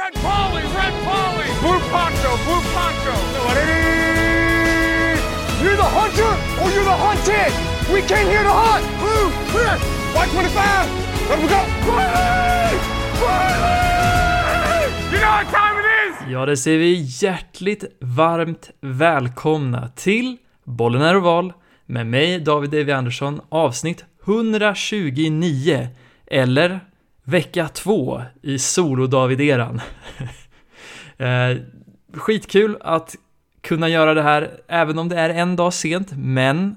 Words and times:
Red 0.00 0.14
Polly, 0.14 0.62
Red 0.62 0.94
Polly, 1.08 1.48
Blue 1.62 1.80
Poncho, 1.92 2.30
Blue 2.46 2.62
Poncho. 2.74 3.14
You're 5.62 5.76
the 5.76 5.90
hunter 5.98 6.32
or 6.60 6.68
you're 6.74 6.84
the 6.84 6.98
hunted. 7.06 7.52
We 7.92 8.00
came 8.12 8.26
here 8.32 8.42
to 8.42 8.54
hunt. 8.62 8.84
Blue, 9.02 9.26
clear. 9.52 9.76
White 10.14 10.30
25. 10.30 10.88
Let 11.28 11.38
we 11.42 11.48
go. 11.48 11.60
Riley! 11.92 12.78
Riley! 13.22 14.84
You 15.12 15.18
know 15.20 15.32
what 15.36 15.46
time 15.50 15.76
it 15.80 15.86
is? 16.06 16.32
Ja, 16.32 16.46
det 16.46 16.56
säger 16.56 16.78
vi 16.78 17.06
hjärtligt 17.08 17.84
varmt 18.00 18.70
välkomna 18.80 19.88
till 19.88 20.36
Bollen 20.64 21.02
är 21.02 21.16
oval 21.16 21.52
med 21.86 22.06
mig, 22.06 22.40
David 22.40 22.70
Devi 22.70 22.92
Andersson, 22.92 23.40
avsnitt 23.48 24.04
129, 24.26 25.88
eller 26.26 26.80
vecka 27.24 27.68
två 27.68 28.22
i 28.42 28.58
solo-David-eran. 28.58 29.80
Eh, 31.18 31.56
skitkul 32.14 32.76
att 32.80 33.16
kunna 33.60 33.88
göra 33.88 34.14
det 34.14 34.22
här, 34.22 34.50
även 34.68 34.98
om 34.98 35.08
det 35.08 35.16
är 35.16 35.30
en 35.30 35.56
dag 35.56 35.74
sent, 35.74 36.12
men 36.12 36.76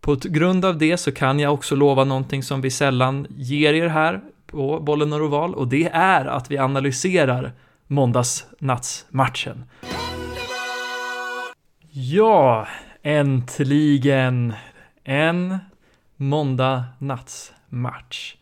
på 0.00 0.16
grund 0.22 0.64
av 0.64 0.78
det 0.78 0.96
så 0.96 1.12
kan 1.12 1.40
jag 1.40 1.54
också 1.54 1.74
lova 1.74 2.04
någonting 2.04 2.42
som 2.42 2.60
vi 2.60 2.70
sällan 2.70 3.26
ger 3.30 3.74
er 3.74 3.88
här 3.88 4.20
på 4.46 4.80
Bollen 4.80 5.12
och 5.12 5.20
roval. 5.20 5.54
och 5.54 5.68
det 5.68 5.88
är 5.92 6.24
att 6.24 6.50
vi 6.50 6.58
analyserar 6.58 7.52
måndagsnattsmatchen. 7.86 9.64
Ja, 11.90 12.66
äntligen 13.02 14.54
en 15.04 15.58
måndag 16.16 16.84
nattsmatch. 16.98 18.34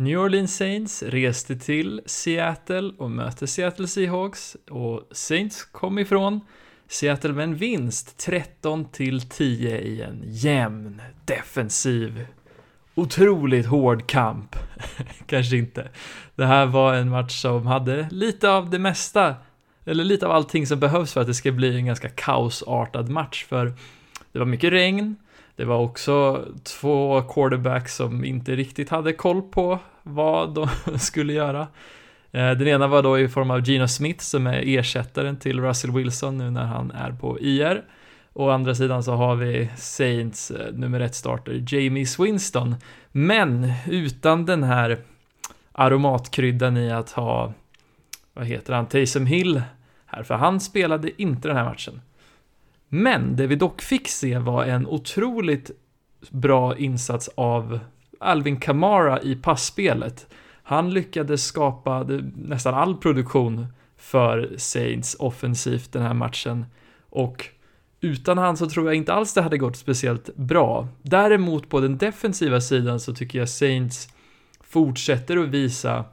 New 0.00 0.20
Orleans 0.20 0.56
Saints 0.56 1.02
reste 1.02 1.56
till 1.56 2.00
Seattle 2.06 2.92
och 2.98 3.10
mötte 3.10 3.46
Seattle 3.46 3.88
Seahawks 3.88 4.56
och 4.70 5.08
Saints 5.10 5.64
kom 5.64 5.98
ifrån 5.98 6.40
Seattle 6.88 7.32
med 7.32 7.44
en 7.44 7.54
vinst 7.54 8.18
13 8.18 8.90
till 8.90 9.20
10 9.20 9.78
i 9.78 10.02
en 10.02 10.22
jämn 10.24 11.02
defensiv 11.24 12.26
otroligt 12.94 13.66
hård 13.66 14.06
kamp. 14.06 14.56
Kanske 15.26 15.56
inte. 15.56 15.88
Det 16.34 16.46
här 16.46 16.66
var 16.66 16.94
en 16.94 17.08
match 17.08 17.42
som 17.42 17.66
hade 17.66 18.08
lite 18.10 18.50
av 18.50 18.70
det 18.70 18.78
mesta, 18.78 19.34
eller 19.84 20.04
lite 20.04 20.26
av 20.26 20.32
allting 20.32 20.66
som 20.66 20.80
behövs 20.80 21.12
för 21.12 21.20
att 21.20 21.26
det 21.26 21.34
ska 21.34 21.52
bli 21.52 21.76
en 21.76 21.86
ganska 21.86 22.08
kaosartad 22.08 23.08
match, 23.08 23.44
för 23.44 23.72
det 24.32 24.38
var 24.38 24.46
mycket 24.46 24.72
regn, 24.72 25.16
det 25.58 25.64
var 25.64 25.78
också 25.78 26.44
två 26.62 27.22
quarterbacks 27.22 27.96
som 27.96 28.24
inte 28.24 28.56
riktigt 28.56 28.90
hade 28.90 29.12
koll 29.12 29.42
på 29.42 29.78
vad 30.02 30.54
de 30.54 30.68
skulle 30.98 31.32
göra. 31.32 31.60
Eh, 32.32 32.50
den 32.50 32.68
ena 32.68 32.86
var 32.86 33.02
då 33.02 33.18
i 33.18 33.28
form 33.28 33.50
av 33.50 33.60
Gino 33.60 33.88
Smith 33.88 34.24
som 34.24 34.46
är 34.46 34.62
ersättaren 34.78 35.36
till 35.36 35.60
Russell 35.60 35.90
Wilson 35.90 36.38
nu 36.38 36.50
när 36.50 36.64
han 36.64 36.90
är 36.90 37.12
på 37.12 37.40
IR. 37.40 37.84
Å 38.32 38.50
andra 38.50 38.74
sidan 38.74 39.02
så 39.02 39.12
har 39.12 39.36
vi 39.36 39.70
Saints 39.76 40.50
eh, 40.50 40.72
nummer 40.74 41.00
ett 41.00 41.14
starter 41.14 41.64
Jamie 41.68 42.06
Swinston. 42.06 42.74
Men 43.12 43.72
utan 43.86 44.46
den 44.46 44.62
här 44.62 44.98
aromatkryddan 45.72 46.76
i 46.76 46.92
att 46.92 47.10
ha, 47.10 47.52
vad 48.34 48.46
heter 48.46 48.72
han, 48.72 48.86
Taysom 48.86 49.26
Hill 49.26 49.62
här, 50.06 50.22
för 50.22 50.34
han 50.34 50.60
spelade 50.60 51.22
inte 51.22 51.48
den 51.48 51.56
här 51.56 51.64
matchen. 51.64 52.00
Men 52.88 53.36
det 53.36 53.46
vi 53.46 53.56
dock 53.56 53.82
fick 53.82 54.08
se 54.08 54.38
var 54.38 54.64
en 54.64 54.86
otroligt 54.86 55.70
bra 56.30 56.76
insats 56.76 57.30
av 57.34 57.80
Alvin 58.20 58.60
Kamara 58.60 59.22
i 59.22 59.36
passspelet. 59.36 60.26
Han 60.62 60.90
lyckades 60.90 61.44
skapa 61.44 62.02
nästan 62.36 62.74
all 62.74 62.96
produktion 62.96 63.66
för 63.96 64.54
Saints 64.56 65.16
offensivt 65.18 65.92
den 65.92 66.02
här 66.02 66.14
matchen 66.14 66.66
och 67.10 67.48
utan 68.00 68.38
han 68.38 68.56
så 68.56 68.68
tror 68.68 68.86
jag 68.86 68.94
inte 68.94 69.12
alls 69.12 69.34
det 69.34 69.42
hade 69.42 69.58
gått 69.58 69.76
speciellt 69.76 70.36
bra. 70.36 70.88
Däremot 71.02 71.68
på 71.68 71.80
den 71.80 71.98
defensiva 71.98 72.60
sidan 72.60 73.00
så 73.00 73.14
tycker 73.14 73.38
jag 73.38 73.48
Saints 73.48 74.08
fortsätter 74.60 75.36
att 75.36 75.48
visa 75.48 76.04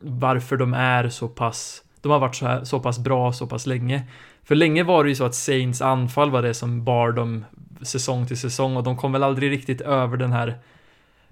varför 0.00 0.56
de 0.56 0.74
är 0.74 1.08
så 1.08 1.28
pass, 1.28 1.82
de 2.00 2.12
har 2.12 2.18
varit 2.18 2.34
så, 2.34 2.46
här, 2.46 2.64
så 2.64 2.80
pass 2.80 2.98
bra 2.98 3.32
så 3.32 3.46
pass 3.46 3.66
länge. 3.66 4.02
För 4.44 4.54
länge 4.54 4.82
var 4.82 5.04
det 5.04 5.10
ju 5.10 5.16
så 5.16 5.24
att 5.24 5.34
Saints 5.34 5.82
anfall 5.82 6.30
var 6.30 6.42
det 6.42 6.54
som 6.54 6.84
bar 6.84 7.12
dem 7.12 7.44
säsong 7.82 8.26
till 8.26 8.38
säsong 8.38 8.76
och 8.76 8.82
de 8.82 8.96
kom 8.96 9.12
väl 9.12 9.22
aldrig 9.22 9.50
riktigt 9.50 9.80
över 9.80 10.16
den 10.16 10.32
här 10.32 10.58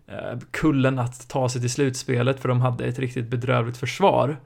eh, 0.06 0.38
kullen 0.50 0.98
att 0.98 1.28
ta 1.28 1.48
sig 1.48 1.60
till 1.60 1.71
slutspelet 1.71 2.41
för 2.41 2.48
de 2.48 2.60
hade 2.60 2.84
ett 2.84 2.98
riktigt 2.98 3.28
bedrövligt 3.28 3.76
försvar. 3.76 4.37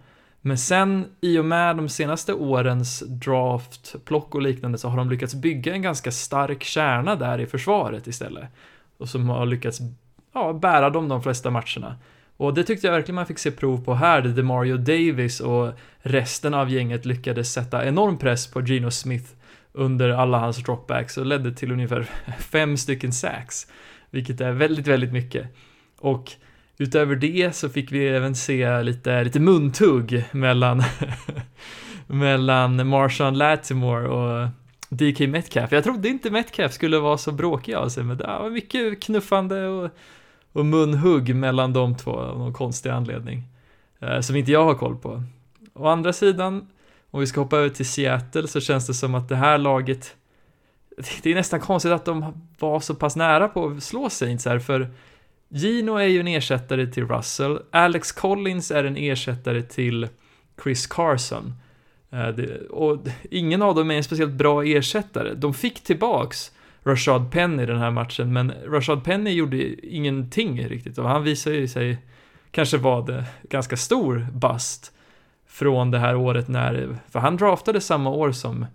Men 0.41 0.58
sen 0.58 1.06
i 1.20 1.38
och 1.38 1.44
med 1.44 1.76
de 1.76 1.88
senaste 1.88 2.34
årens 2.34 3.00
draftplock 3.06 4.34
och 4.34 4.42
liknande 4.42 4.78
så 4.78 4.88
har 4.88 4.96
de 4.96 5.10
lyckats 5.10 5.34
bygga 5.34 5.75
en 5.75 5.82
ganska 5.82 6.10
stark 6.10 6.62
kärna 6.62 7.16
där 7.16 7.41
i 7.41 7.46
försvaret 7.46 8.06
istället. 8.06 8.48
Och 8.98 9.08
som 9.08 9.28
har 9.28 9.46
lyckats 9.46 9.78
ja, 10.32 10.52
bära 10.52 10.91
dem 10.91 11.08
de 11.08 11.22
flesta 11.22 11.50
matcherna. 11.50 11.96
Och 12.36 12.54
det 12.54 12.64
tyckte 12.64 12.86
jag 12.86 12.94
verkligen 12.94 13.14
man 13.14 13.26
fick 13.26 13.38
se 13.38 13.50
prov 13.50 13.84
på 13.84 13.94
här, 13.94 14.22
där 14.22 14.42
Mario 14.42 14.76
Davis 14.76 15.40
och 15.40 15.72
resten 15.98 16.54
av 16.54 16.70
gänget 16.70 17.04
lyckades 17.04 17.52
sätta 17.52 17.86
enorm 17.86 18.18
press 18.18 18.46
på 18.46 18.62
Gino 18.62 18.90
Smith 18.90 19.30
under 19.72 20.08
alla 20.08 20.38
hans 20.38 20.56
dropbacks 20.56 21.18
och 21.18 21.26
ledde 21.26 21.52
till 21.52 21.72
ungefär 21.72 22.06
fem 22.38 22.76
stycken 22.76 23.12
sacks, 23.12 23.66
vilket 24.10 24.40
är 24.40 24.52
väldigt, 24.52 24.86
väldigt 24.86 25.12
mycket. 25.12 25.46
Och 25.98 26.32
utöver 26.78 27.16
det 27.16 27.56
så 27.56 27.68
fick 27.68 27.92
vi 27.92 28.08
även 28.08 28.34
se 28.34 28.82
lite, 28.82 29.24
lite 29.24 29.40
muntugg 29.40 30.24
mellan, 30.32 30.82
mellan 32.06 32.86
Marshawn 32.86 33.38
Latimore 33.38 34.08
och 34.08 34.48
DK 34.88 35.20
Metcalf. 35.20 35.72
Jag 35.72 35.84
trodde 35.84 36.08
inte 36.08 36.30
Metcalf 36.30 36.72
skulle 36.72 36.98
vara 36.98 37.18
så 37.18 37.32
bråkig 37.32 37.74
av 37.74 37.88
sig, 37.88 38.04
men 38.04 38.16
det 38.16 38.26
var 38.26 38.50
mycket 38.50 39.02
knuffande 39.02 39.66
och 39.66 39.90
och 40.54 40.66
munhugg 40.66 41.34
mellan 41.34 41.72
de 41.72 41.97
två 41.97 42.10
av 42.10 42.38
någon 42.38 42.53
konstig 42.53 42.91
anledning. 42.91 43.42
Eh, 44.00 44.20
som 44.20 44.37
inte 44.37 44.53
jag 44.53 44.65
har 44.65 44.75
koll 44.75 44.97
på. 44.97 45.22
Å 45.75 45.87
andra 45.87 46.12
sidan, 46.12 46.69
om 47.10 47.20
vi 47.20 47.26
ska 47.26 47.41
hoppa 47.41 47.56
över 47.56 47.69
till 47.69 47.87
Seattle 47.87 48.48
så 48.48 48.60
känns 48.60 48.87
det 48.87 48.94
som 48.94 49.14
att 49.14 49.28
det 49.28 49.37
här 49.37 49.59
laget 49.59 50.16
det 51.22 51.31
är 51.31 51.34
nästan 51.34 51.60
konstigt 51.60 51.93
att 51.93 52.04
de 52.04 52.44
var 52.59 52.81
så 52.81 52.94
pass 52.94 53.16
nära 53.16 53.48
på 53.48 53.66
att 53.66 53.82
slå 53.82 54.10
Saints 54.10 54.47
här, 54.47 54.59
för 54.59 54.91
Gino 55.48 55.97
är 55.97 56.06
ju 56.06 56.20
en 56.20 56.28
ersättare 56.28 56.87
till 56.87 57.09
Russell, 57.09 57.59
Alex 57.70 58.12
Collins 58.12 58.70
är 58.70 58.84
en 58.84 58.97
ersättare 58.97 59.62
till 59.62 60.09
Chris 60.62 60.87
Carson. 60.87 61.53
Eh, 62.10 62.44
och 62.70 62.98
ingen 63.31 63.62
av 63.62 63.75
dem 63.75 63.91
är 63.91 63.94
en 63.94 64.04
speciellt 64.04 64.32
bra 64.32 64.64
ersättare. 64.64 65.34
De 65.34 65.54
fick 65.54 65.81
tillbaks 65.81 66.53
Rashad 66.84 67.30
Penny 67.30 67.62
i 67.62 67.66
den 67.66 67.78
här 67.78 67.90
matchen, 67.90 68.32
men 68.32 68.52
Rashad 68.66 69.04
Penny 69.04 69.30
gjorde 69.30 69.86
ingenting 69.94 70.68
riktigt 70.68 70.98
och 70.98 71.08
han 71.08 71.24
visade 71.24 71.56
ju 71.56 71.68
sig 71.68 71.98
kanske 72.50 72.78
vara 72.78 73.02
det 73.02 73.24
ganska 73.42 73.76
stor 73.76 74.26
bust 74.32 74.92
från 75.46 75.90
det 75.90 75.98
här 75.98 76.16
året 76.16 76.48
när, 76.48 76.96
för 77.10 77.18
han 77.18 77.36
draftade 77.36 77.80
samma 77.80 78.10
år 78.10 78.32
som, 78.32 78.66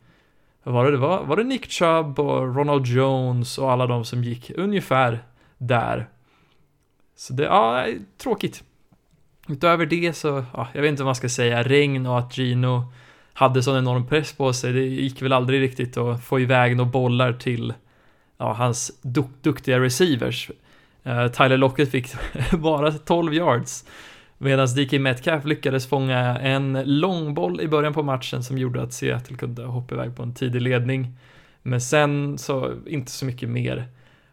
vad 0.63 0.73
var 0.73 0.91
det, 0.91 0.97
var, 0.97 1.23
var 1.23 1.37
det 1.37 1.43
Nick 1.43 1.71
Chubb 1.71 2.19
och 2.19 2.55
Ronald 2.55 2.85
Jones 2.85 3.57
och 3.57 3.71
alla 3.71 3.87
de 3.87 4.05
som 4.05 4.23
gick 4.23 4.51
ungefär 4.55 5.23
där. 5.57 6.09
Så 7.15 7.33
det, 7.33 7.43
ja, 7.43 7.85
tråkigt. 8.17 8.63
Utöver 9.47 9.85
det 9.85 10.13
så, 10.15 10.45
ja, 10.53 10.67
jag 10.73 10.81
vet 10.81 10.89
inte 10.89 11.03
vad 11.03 11.07
man 11.07 11.15
ska 11.15 11.29
säga, 11.29 11.63
regn 11.63 12.05
och 12.05 12.19
att 12.19 12.37
Gino 12.37 12.93
hade 13.33 13.63
sån 13.63 13.77
enorm 13.77 14.07
press 14.07 14.33
på 14.33 14.53
sig, 14.53 14.73
det 14.73 14.85
gick 14.85 15.21
väl 15.21 15.33
aldrig 15.33 15.61
riktigt 15.61 15.97
att 15.97 16.23
få 16.23 16.39
iväg 16.39 16.77
några 16.77 16.91
bollar 16.91 17.33
till 17.33 17.73
ja, 18.39 18.53
hans 18.53 18.91
duk 19.01 19.27
duktiga 19.41 19.79
receivers. 19.79 20.51
Uh, 21.07 21.27
Tyler 21.27 21.57
Lockett 21.57 21.91
fick 21.91 22.13
bara 22.51 22.91
12 22.91 23.33
yards. 23.33 23.85
Medan 24.37 24.67
DK 24.67 24.91
Metcalf 24.99 25.45
lyckades 25.45 25.87
fånga 25.87 26.39
en 26.39 26.83
långboll 26.85 27.61
i 27.61 27.67
början 27.67 27.93
på 27.93 28.03
matchen 28.03 28.43
som 28.43 28.57
gjorde 28.57 28.81
att 28.81 28.93
Seattle 28.93 29.37
kunde 29.37 29.63
hoppa 29.63 29.95
iväg 29.95 30.15
på 30.15 30.23
en 30.23 30.33
tidig 30.33 30.61
ledning. 30.61 31.17
Men 31.61 31.81
sen 31.81 32.37
så 32.37 32.73
inte 32.87 33.11
så 33.11 33.25
mycket 33.25 33.49
mer. 33.49 33.87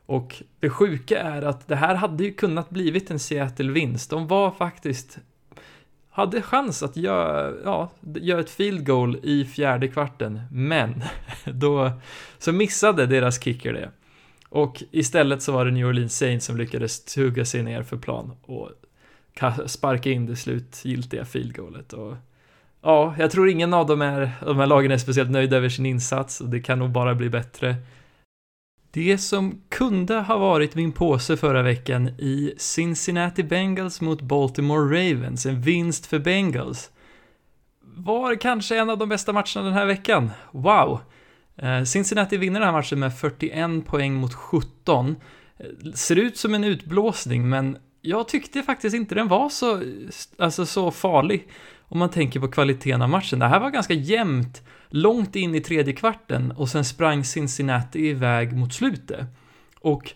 Och 0.06 0.42
det 0.60 0.70
sjuka 0.70 1.22
är 1.22 1.42
att 1.42 1.68
det 1.68 1.76
här 1.76 1.94
hade 1.94 2.24
ju 2.24 2.32
kunnat 2.32 2.70
blivit 2.70 3.10
en 3.10 3.18
Seattle-vinst. 3.18 4.10
De 4.10 4.26
var 4.26 4.50
faktiskt 4.50 5.18
hade 6.16 6.42
chans 6.42 6.82
att 6.82 6.96
göra, 6.96 7.54
ja, 7.64 7.90
göra 8.14 8.40
ett 8.40 8.50
field 8.50 8.86
goal 8.86 9.18
i 9.22 9.44
fjärde 9.44 9.88
kvarten, 9.88 10.40
men 10.50 11.02
då 11.44 11.92
så 12.38 12.52
missade 12.52 13.06
deras 13.06 13.42
kicker 13.42 13.72
det. 13.72 13.90
Och 14.48 14.82
istället 14.90 15.42
så 15.42 15.52
var 15.52 15.64
det 15.64 15.70
New 15.70 15.86
Orleans 15.86 16.16
Saints 16.16 16.46
som 16.46 16.56
lyckades 16.56 17.04
tugga 17.04 17.44
sig 17.44 17.62
ner 17.62 17.82
för 17.82 17.96
plan 17.96 18.32
och 18.42 18.70
sparka 19.66 20.10
in 20.10 20.26
det 20.26 20.36
slutgiltiga 20.36 21.24
field 21.24 21.56
goalet. 21.56 21.92
Och 21.92 22.14
ja, 22.82 23.14
jag 23.18 23.30
tror 23.30 23.48
ingen 23.48 23.74
av 23.74 23.86
de 23.86 24.00
här, 24.00 24.30
de 24.40 24.58
här 24.58 24.66
lagen 24.66 24.90
är 24.90 24.98
speciellt 24.98 25.30
nöjda 25.30 25.56
över 25.56 25.68
sin 25.68 25.86
insats 25.86 26.40
och 26.40 26.48
det 26.48 26.60
kan 26.60 26.78
nog 26.78 26.90
bara 26.90 27.14
bli 27.14 27.30
bättre. 27.30 27.76
Det 28.96 29.18
som 29.18 29.62
kunde 29.68 30.14
ha 30.14 30.38
varit 30.38 30.74
min 30.74 30.92
påse 30.92 31.36
förra 31.36 31.62
veckan 31.62 32.08
i 32.08 32.54
Cincinnati 32.56 33.42
Bengals 33.42 34.00
mot 34.00 34.22
Baltimore 34.22 34.84
Ravens, 34.84 35.46
en 35.46 35.60
vinst 35.60 36.06
för 36.06 36.18
Bengals. 36.18 36.90
var 37.96 38.34
kanske 38.34 38.78
en 38.78 38.90
av 38.90 38.98
de 38.98 39.08
bästa 39.08 39.32
matcherna 39.32 39.62
den 39.62 39.72
här 39.72 39.86
veckan. 39.86 40.30
Wow! 40.52 41.00
Eh, 41.56 41.82
Cincinnati 41.82 42.36
vinner 42.36 42.60
den 42.60 42.66
här 42.66 42.72
matchen 42.72 42.98
med 42.98 43.18
41 43.18 43.86
poäng 43.86 44.14
mot 44.14 44.34
17. 44.34 45.16
Eh, 45.58 45.92
ser 45.94 46.16
ut 46.16 46.36
som 46.36 46.54
en 46.54 46.64
utblåsning, 46.64 47.48
men 47.48 47.78
jag 48.00 48.28
tyckte 48.28 48.62
faktiskt 48.62 48.96
inte 48.96 49.14
den 49.14 49.28
var 49.28 49.48
så, 49.48 49.82
alltså 50.38 50.66
så 50.66 50.90
farlig 50.90 51.48
om 51.88 51.98
man 51.98 52.10
tänker 52.10 52.40
på 52.40 52.48
kvaliteten 52.48 53.02
av 53.02 53.08
matchen. 53.08 53.38
Det 53.38 53.46
här 53.46 53.60
var 53.60 53.70
ganska 53.70 53.94
jämnt, 53.94 54.62
långt 54.88 55.36
in 55.36 55.54
i 55.54 55.60
tredje 55.60 55.92
kvarten 55.92 56.50
och 56.50 56.68
sen 56.68 56.84
sprang 56.84 57.24
Cincinnati 57.24 58.08
iväg 58.08 58.56
mot 58.56 58.74
slutet. 58.74 59.26
Och 59.80 60.12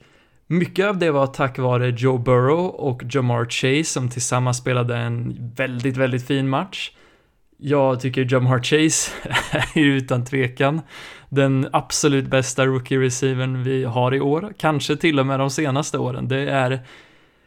mycket 0.46 0.87
av 0.87 0.99
det 0.99 1.11
var 1.11 1.26
tack 1.26 1.58
vare 1.58 1.94
Joe 1.96 2.19
Burrow 2.19 2.67
och 2.67 3.02
Jamar 3.11 3.44
Chase 3.44 3.84
som 3.84 4.08
tillsammans 4.08 4.58
spelade 4.58 4.96
en 4.96 5.37
väldigt, 5.56 5.96
väldigt 5.96 6.26
fin 6.26 6.49
match. 6.49 6.90
Jag 7.56 8.00
tycker 8.00 8.32
Jamar 8.32 8.62
Chase 8.62 9.12
är 9.75 9.84
utan 9.84 10.25
tvekan 10.25 10.81
den 11.28 11.69
absolut 11.73 12.26
bästa 12.26 12.66
rookie-receivern 12.66 13.62
vi 13.62 13.84
har 13.84 14.14
i 14.14 14.20
år, 14.20 14.52
kanske 14.58 14.96
till 14.96 15.20
och 15.20 15.26
med 15.26 15.38
de 15.38 15.50
senaste 15.50 15.99
åren. 15.99 16.28
Det 16.28 16.50
är, 16.50 16.81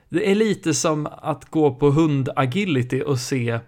det 0.09 0.31
är 0.31 0.35
lite 0.35 0.73
som 0.73 1.07
att 1.21 1.45
gå 1.45 1.75
på 1.75 1.91
hund-agility 1.91 3.01
och 3.01 3.19
se 3.19 3.59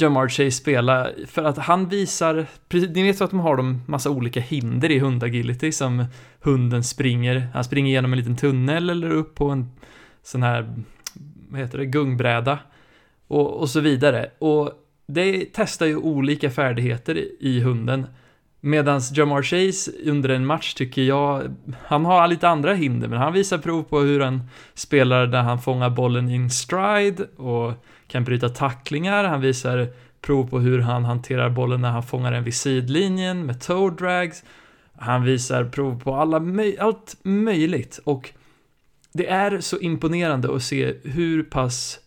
Jamar 0.00 0.28
Chase 0.28 0.50
spela, 0.50 1.10
för 1.26 1.44
att 1.44 1.58
han 1.58 1.88
visar, 1.88 2.46
ni 2.94 3.02
vet 3.02 3.20
att 3.20 3.30
de 3.30 3.40
har 3.40 3.56
de 3.56 3.82
massa 3.86 4.10
olika 4.10 4.40
hinder 4.40 4.90
i 4.90 4.98
hundagility 4.98 5.72
som 5.72 6.04
hunden 6.40 6.84
springer, 6.84 7.48
han 7.54 7.64
springer 7.64 7.90
genom 7.90 8.12
en 8.12 8.18
liten 8.18 8.36
tunnel 8.36 8.90
eller 8.90 9.10
upp 9.10 9.34
på 9.34 9.48
en 9.48 9.70
sån 10.22 10.42
här, 10.42 10.74
vad 11.48 11.60
heter 11.60 11.78
det, 11.78 11.86
gungbräda 11.86 12.58
och, 13.28 13.60
och 13.60 13.70
så 13.70 13.80
vidare. 13.80 14.30
Och 14.38 14.72
det 15.06 15.46
testar 15.52 15.86
ju 15.86 15.96
olika 15.96 16.50
färdigheter 16.50 17.24
i 17.40 17.60
hunden. 17.60 18.06
Medan 18.60 19.00
Jamar 19.12 19.42
Chase 19.42 19.90
under 20.04 20.28
en 20.28 20.46
match 20.46 20.74
tycker 20.74 21.02
jag, 21.02 21.54
han 21.86 22.04
har 22.04 22.28
lite 22.28 22.48
andra 22.48 22.74
hinder, 22.74 23.08
men 23.08 23.18
han 23.18 23.32
visar 23.32 23.58
prov 23.58 23.82
på 23.82 24.00
hur 24.00 24.20
han 24.20 24.42
spelar 24.74 25.26
där 25.26 25.42
han 25.42 25.58
fångar 25.58 25.90
bollen 25.90 26.28
in 26.28 26.50
stride 26.50 27.24
och 27.36 27.72
kan 28.06 28.24
bryta 28.24 28.48
tacklingar. 28.48 29.24
Han 29.24 29.40
visar 29.40 29.88
prov 30.20 30.48
på 30.48 30.60
hur 30.60 30.78
han 30.78 31.04
hanterar 31.04 31.50
bollen 31.50 31.80
när 31.80 31.90
han 31.90 32.02
fångar 32.02 32.32
den 32.32 32.44
vid 32.44 32.54
sidlinjen 32.54 33.46
med 33.46 33.60
toe 33.60 33.90
drags. 33.90 34.44
Han 34.96 35.24
visar 35.24 35.64
prov 35.64 36.00
på 36.00 36.14
alla 36.14 36.40
möj 36.40 36.78
allt 36.78 37.16
möjligt 37.22 38.00
och 38.04 38.30
det 39.12 39.28
är 39.28 39.60
så 39.60 39.78
imponerande 39.78 40.54
att 40.54 40.62
se 40.62 40.94
hur 41.04 41.42
pass 41.42 41.98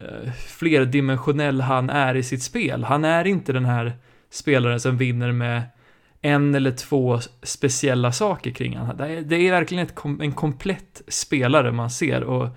eh, 0.00 0.32
flerdimensionell 0.32 1.60
han 1.60 1.90
är 1.90 2.14
i 2.14 2.22
sitt 2.22 2.42
spel. 2.42 2.84
Han 2.84 3.04
är 3.04 3.26
inte 3.26 3.52
den 3.52 3.64
här 3.64 3.92
spelaren 4.30 4.80
som 4.80 4.96
vinner 4.96 5.32
med 5.32 5.62
en 6.20 6.54
eller 6.54 6.70
två 6.70 7.20
speciella 7.42 8.12
saker 8.12 8.50
kring 8.50 8.76
honom. 8.76 8.96
Det 8.96 9.08
är, 9.08 9.20
det 9.22 9.36
är 9.36 9.50
verkligen 9.50 9.86
ett, 9.86 10.04
en 10.20 10.32
komplett 10.32 11.02
spelare 11.08 11.72
man 11.72 11.90
ser 11.90 12.22
och 12.22 12.48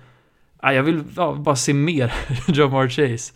Ah, 0.66 0.72
jag 0.72 0.82
vill 0.82 1.04
ja, 1.16 1.34
bara 1.34 1.56
se 1.56 1.74
mer 1.74 2.14
Jamar 2.48 2.88
Chase. 2.88 3.32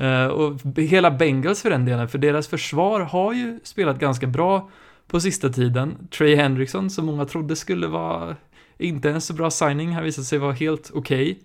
Uh, 0.00 0.26
och 0.26 0.60
hela 0.76 1.10
Bengals 1.10 1.62
för 1.62 1.70
den 1.70 1.84
delen, 1.84 2.08
för 2.08 2.18
deras 2.18 2.48
försvar 2.48 3.00
har 3.00 3.32
ju 3.32 3.60
spelat 3.62 3.98
ganska 3.98 4.26
bra 4.26 4.70
på 5.06 5.20
sista 5.20 5.48
tiden. 5.48 6.08
Trey 6.10 6.36
Hendrickson, 6.36 6.90
som 6.90 7.06
många 7.06 7.24
trodde 7.24 7.56
skulle 7.56 7.86
vara 7.86 8.36
inte 8.78 9.10
en 9.10 9.20
så 9.20 9.34
bra 9.34 9.50
signing, 9.50 9.92
har 9.94 10.02
visat 10.02 10.24
sig 10.24 10.38
vara 10.38 10.52
helt 10.52 10.90
okej. 10.94 11.30
Okay. 11.30 11.42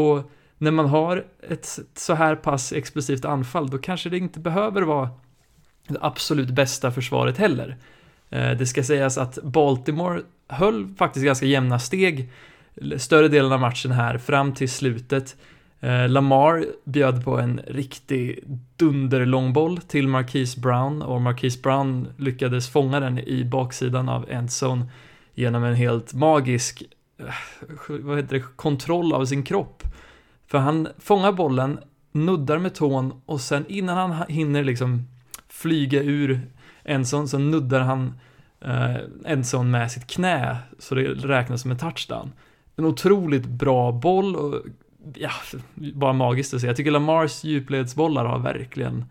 Och 0.00 0.30
när 0.58 0.70
man 0.70 0.86
har 0.86 1.24
ett 1.48 1.78
så 1.94 2.14
här 2.14 2.34
pass 2.36 2.72
explosivt 2.72 3.24
anfall, 3.24 3.70
då 3.70 3.78
kanske 3.78 4.10
det 4.10 4.18
inte 4.18 4.40
behöver 4.40 4.82
vara 4.82 5.10
det 5.88 5.98
absolut 6.00 6.50
bästa 6.50 6.90
försvaret 6.90 7.38
heller. 7.38 7.76
Eh, 8.30 8.50
det 8.50 8.66
ska 8.66 8.82
sägas 8.82 9.18
att 9.18 9.38
Baltimore 9.42 10.22
höll 10.48 10.94
faktiskt 10.98 11.26
ganska 11.26 11.46
jämna 11.46 11.78
steg 11.78 12.30
större 12.96 13.28
delen 13.28 13.52
av 13.52 13.60
matchen 13.60 13.92
här 13.92 14.18
fram 14.18 14.54
till 14.54 14.70
slutet. 14.70 15.36
Eh, 15.80 16.08
Lamar 16.08 16.66
bjöd 16.84 17.24
på 17.24 17.38
en 17.38 17.60
riktig 17.66 18.44
dunderlångboll 18.76 19.78
till 19.78 20.08
Marquise 20.08 20.60
Brown 20.60 21.02
och 21.02 21.20
Marquise 21.20 21.60
Brown 21.62 22.08
lyckades 22.16 22.68
fånga 22.68 23.00
den 23.00 23.18
i 23.18 23.44
baksidan 23.44 24.08
av 24.08 24.30
endzone 24.30 24.86
genom 25.34 25.64
en 25.64 25.74
helt 25.74 26.14
magisk 26.14 26.82
eh, 27.18 27.26
vad 27.88 28.16
heter 28.16 28.36
det, 28.36 28.44
kontroll 28.56 29.12
av 29.12 29.24
sin 29.24 29.42
kropp. 29.42 29.82
För 30.46 30.58
han 30.58 30.88
fångar 30.98 31.32
bollen, 31.32 31.78
nuddar 32.12 32.58
med 32.58 32.74
tån 32.74 33.22
och 33.26 33.40
sen 33.40 33.64
innan 33.68 34.10
han 34.10 34.26
hinner 34.28 34.64
liksom 34.64 35.08
flyga 35.48 36.02
ur 36.02 36.40
endzone 36.84 37.28
så 37.28 37.38
nuddar 37.38 37.80
han 37.80 38.20
eh, 38.60 38.96
endzone 39.24 39.70
med 39.70 39.90
sitt 39.90 40.06
knä 40.06 40.56
så 40.78 40.94
det 40.94 41.02
räknas 41.02 41.62
som 41.62 41.70
en 41.70 41.78
touchdown 41.78 42.32
en 42.76 42.84
otroligt 42.84 43.46
bra 43.46 43.92
boll 43.92 44.36
och 44.36 44.62
ja, 45.14 45.30
bara 45.74 46.12
magiskt 46.12 46.54
att 46.54 46.60
se. 46.60 46.66
Jag 46.66 46.76
tycker 46.76 46.90
Lamars 46.90 47.44
djupledsbollar 47.44 48.24
har 48.24 48.38
verkligen, 48.38 49.04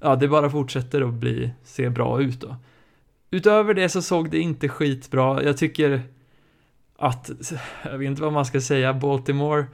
ja, 0.00 0.16
det 0.16 0.28
bara 0.28 0.50
fortsätter 0.50 1.08
att 1.08 1.14
bli, 1.14 1.50
se 1.64 1.90
bra 1.90 2.22
ut 2.22 2.40
då. 2.40 2.56
Utöver 3.30 3.74
det 3.74 3.88
så 3.88 4.02
såg 4.02 4.30
det 4.30 4.38
inte 4.38 4.68
skitbra. 4.68 5.42
Jag 5.42 5.56
tycker 5.56 6.02
att, 6.98 7.30
jag 7.84 7.98
vet 7.98 8.06
inte 8.06 8.22
vad 8.22 8.32
man 8.32 8.46
ska 8.46 8.60
säga, 8.60 8.94
Baltimore 8.94 9.66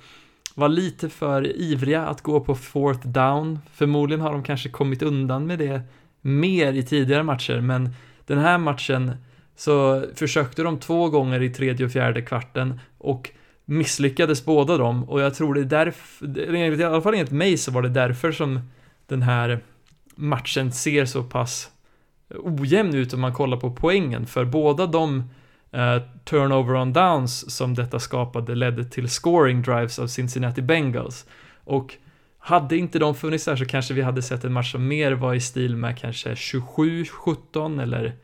var 0.54 0.68
lite 0.68 1.08
för 1.08 1.56
ivriga 1.56 2.06
att 2.06 2.20
gå 2.20 2.40
på 2.40 2.54
fourth 2.54 3.08
down. 3.08 3.58
Förmodligen 3.72 4.20
har 4.20 4.32
de 4.32 4.42
kanske 4.42 4.68
kommit 4.68 5.02
undan 5.02 5.46
med 5.46 5.58
det 5.58 5.82
mer 6.20 6.72
i 6.72 6.82
tidigare 6.82 7.22
matcher, 7.22 7.60
men 7.60 7.94
den 8.26 8.38
här 8.38 8.58
matchen 8.58 9.12
så 9.56 10.04
försökte 10.14 10.62
de 10.62 10.78
två 10.78 11.08
gånger 11.08 11.42
i 11.42 11.50
tredje 11.50 11.86
och 11.86 11.92
fjärde 11.92 12.22
kvarten 12.22 12.80
och 12.98 13.30
misslyckades 13.64 14.44
båda 14.44 14.76
dem. 14.76 15.04
Och 15.04 15.20
jag 15.20 15.34
tror 15.34 15.54
det 15.54 15.60
är 15.60 15.64
därför, 15.64 16.54
i 16.54 16.84
alla 16.84 17.02
fall 17.02 17.14
enligt 17.14 17.30
mig 17.30 17.56
så 17.56 17.70
var 17.70 17.82
det 17.82 17.88
därför 17.88 18.32
som 18.32 18.60
den 19.06 19.22
här 19.22 19.60
matchen 20.16 20.72
ser 20.72 21.04
så 21.04 21.22
pass 21.22 21.70
ojämn 22.38 22.94
ut 22.94 23.14
om 23.14 23.20
man 23.20 23.32
kollar 23.32 23.56
på 23.56 23.70
poängen. 23.70 24.26
För 24.26 24.44
båda 24.44 24.86
de 24.86 25.18
uh, 25.74 26.02
turnover 26.24 26.74
on 26.74 26.92
downs 26.92 27.56
som 27.56 27.74
detta 27.74 27.98
skapade 27.98 28.54
ledde 28.54 28.84
till 28.84 29.08
scoring 29.08 29.62
drives 29.62 29.98
av 29.98 30.06
Cincinnati 30.06 30.62
Bengals. 30.62 31.26
Och 31.64 31.94
hade 32.38 32.76
inte 32.76 32.98
de 32.98 33.14
funnits 33.14 33.44
där 33.44 33.56
så 33.56 33.64
kanske 33.64 33.94
vi 33.94 34.02
hade 34.02 34.22
sett 34.22 34.44
en 34.44 34.52
match 34.52 34.72
som 34.72 34.88
mer 34.88 35.12
var 35.12 35.34
i 35.34 35.40
stil 35.40 35.76
med 35.76 35.98
kanske 35.98 36.34
27-17 36.34 37.82
eller 37.82 38.16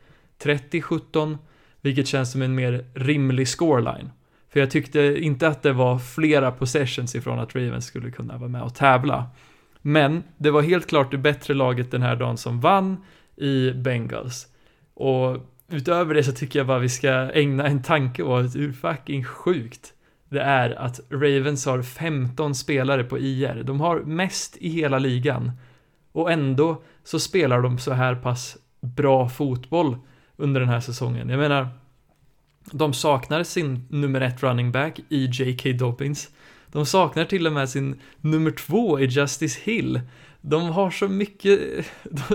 30-17, 0.43 1.37
vilket 1.81 2.07
känns 2.07 2.31
som 2.31 2.41
en 2.41 2.55
mer 2.55 2.85
rimlig 2.93 3.47
scoreline. 3.47 4.09
För 4.49 4.59
jag 4.59 4.71
tyckte 4.71 5.17
inte 5.19 5.47
att 5.47 5.63
det 5.63 5.73
var 5.73 5.99
flera 5.99 6.51
possessions 6.51 7.15
ifrån 7.15 7.39
att 7.39 7.55
Ravens 7.55 7.85
skulle 7.85 8.11
kunna 8.11 8.37
vara 8.37 8.49
med 8.49 8.61
och 8.61 8.75
tävla. 8.75 9.29
Men 9.81 10.23
det 10.37 10.51
var 10.51 10.61
helt 10.61 10.87
klart 10.87 11.11
det 11.11 11.17
bättre 11.17 11.53
laget 11.53 11.91
den 11.91 12.01
här 12.01 12.15
dagen 12.15 12.37
som 12.37 12.59
vann 12.59 12.97
i 13.35 13.71
Bengals. 13.71 14.47
Och 14.93 15.37
utöver 15.69 16.13
det 16.13 16.23
så 16.23 16.31
tycker 16.31 16.59
jag 16.59 16.67
bara 16.67 16.79
vi 16.79 16.89
ska 16.89 17.09
ägna 17.09 17.67
en 17.67 17.83
tanke 17.83 18.23
åt 18.23 18.55
hur 18.55 18.73
fucking 18.73 19.23
sjukt 19.23 19.93
det 20.29 20.41
är 20.41 20.69
att 20.69 20.99
Ravens 21.09 21.65
har 21.65 21.81
15 21.81 22.55
spelare 22.55 23.03
på 23.03 23.19
IR. 23.19 23.63
De 23.63 23.81
har 23.81 23.99
mest 23.99 24.57
i 24.57 24.69
hela 24.69 24.99
ligan. 24.99 25.51
Och 26.11 26.31
ändå 26.31 26.81
så 27.03 27.19
spelar 27.19 27.61
de 27.61 27.77
så 27.77 27.91
här 27.91 28.15
pass 28.15 28.57
bra 28.81 29.29
fotboll 29.29 29.97
under 30.41 30.59
den 30.59 30.69
här 30.69 30.79
säsongen. 30.79 31.29
Jag 31.29 31.39
menar, 31.39 31.67
de 32.71 32.93
saknar 32.93 33.43
sin 33.43 33.87
nummer 33.89 34.21
ett 34.21 34.43
running 34.43 34.71
back 34.71 34.99
i 35.09 35.25
J.K. 35.25 35.69
Dobbins. 35.71 36.29
De 36.71 36.85
saknar 36.85 37.25
till 37.25 37.47
och 37.47 37.53
med 37.53 37.69
sin 37.69 37.99
nummer 38.21 38.51
två 38.51 38.99
i 38.99 39.05
Justice 39.05 39.59
Hill. 39.63 40.01
De 40.41 40.69
har 40.69 40.91
så 40.91 41.07
mycket, 41.07 41.59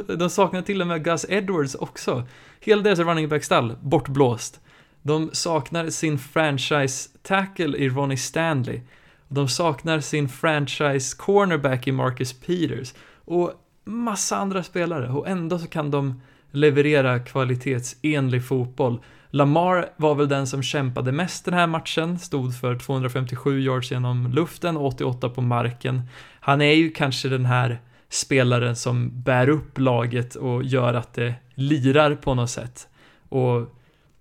de 0.18 0.30
saknar 0.30 0.62
till 0.62 0.80
och 0.80 0.86
med 0.86 1.04
Gus 1.04 1.26
Edwards 1.28 1.74
också. 1.74 2.26
Hela 2.60 2.82
deras 2.82 2.98
running 2.98 3.28
back-stall 3.28 3.76
bortblåst. 3.80 4.60
De 5.02 5.30
saknar 5.32 5.90
sin 5.90 6.18
franchise 6.18 7.10
tackle 7.22 7.78
i 7.78 7.88
Ronnie 7.88 8.16
Stanley. 8.16 8.80
De 9.28 9.48
saknar 9.48 10.00
sin 10.00 10.28
franchise 10.28 11.16
cornerback 11.16 11.86
i 11.86 11.92
Marcus 11.92 12.32
Peters. 12.32 12.94
Och 13.24 13.52
massa 13.84 14.36
andra 14.36 14.62
spelare. 14.62 15.08
Och 15.10 15.28
ändå 15.28 15.58
så 15.58 15.66
kan 15.66 15.90
de 15.90 16.20
leverera 16.56 17.18
kvalitetsenlig 17.18 18.44
fotboll. 18.44 19.00
Lamar 19.30 19.88
var 19.96 20.14
väl 20.14 20.28
den 20.28 20.46
som 20.46 20.62
kämpade 20.62 21.12
mest 21.12 21.44
den 21.44 21.54
här 21.54 21.66
matchen, 21.66 22.18
stod 22.18 22.56
för 22.56 22.78
257 22.78 23.60
yards 23.60 23.90
genom 23.90 24.32
luften 24.32 24.76
och 24.76 24.86
88 24.86 25.28
på 25.28 25.42
marken. 25.42 26.02
Han 26.40 26.60
är 26.60 26.72
ju 26.72 26.90
kanske 26.90 27.28
den 27.28 27.46
här 27.46 27.80
spelaren 28.08 28.76
som 28.76 29.22
bär 29.22 29.48
upp 29.48 29.78
laget 29.78 30.34
och 30.34 30.64
gör 30.64 30.94
att 30.94 31.14
det 31.14 31.34
lirar 31.54 32.14
på 32.14 32.34
något 32.34 32.50
sätt. 32.50 32.88
Och 33.28 33.74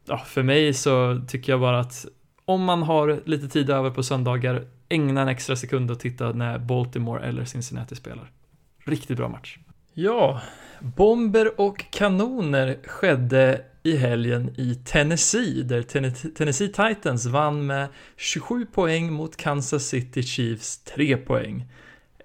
ja, 0.05 0.17
för 0.17 0.43
mig 0.43 0.73
så 0.73 1.21
tycker 1.27 1.51
jag 1.51 1.59
bara 1.59 1.79
att 1.79 2.05
om 2.45 2.63
man 2.63 2.83
har 2.83 3.21
lite 3.25 3.47
tid 3.47 3.69
över 3.69 3.89
på 3.89 4.03
söndagar, 4.03 4.65
ägna 4.89 5.21
en 5.21 5.27
extra 5.27 5.55
sekund 5.55 5.91
och 5.91 5.99
titta 5.99 6.31
när 6.31 6.57
Baltimore 6.59 7.23
eller 7.25 7.45
Cincinnati 7.45 7.95
spelar. 7.95 8.31
Riktigt 8.85 9.17
bra 9.17 9.29
match. 9.29 9.57
Ja, 9.97 10.41
bomber 10.79 11.61
och 11.61 11.91
kanoner 11.91 12.77
skedde 12.83 13.61
i 13.83 13.97
helgen 13.97 14.49
i 14.57 14.75
Tennessee, 14.75 15.63
där 15.63 15.81
Tennessee 16.31 16.67
Titans 16.67 17.25
vann 17.25 17.65
med 17.65 17.87
27 18.17 18.65
poäng 18.65 19.13
mot 19.13 19.37
Kansas 19.37 19.83
City 19.83 20.23
Chiefs 20.23 20.77
3 20.77 21.17
poäng. 21.17 21.65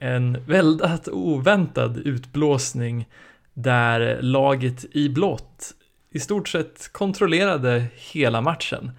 En 0.01 0.45
väldigt 0.47 1.09
oväntad 1.09 1.97
utblåsning 1.97 3.09
där 3.55 4.23
laget 4.23 4.85
i 4.93 5.09
blått 5.09 5.75
i 6.11 6.21
stort 6.21 6.49
sett 6.49 6.93
kontrollerade 6.93 7.87
hela 8.13 8.41
matchen. 8.41 8.91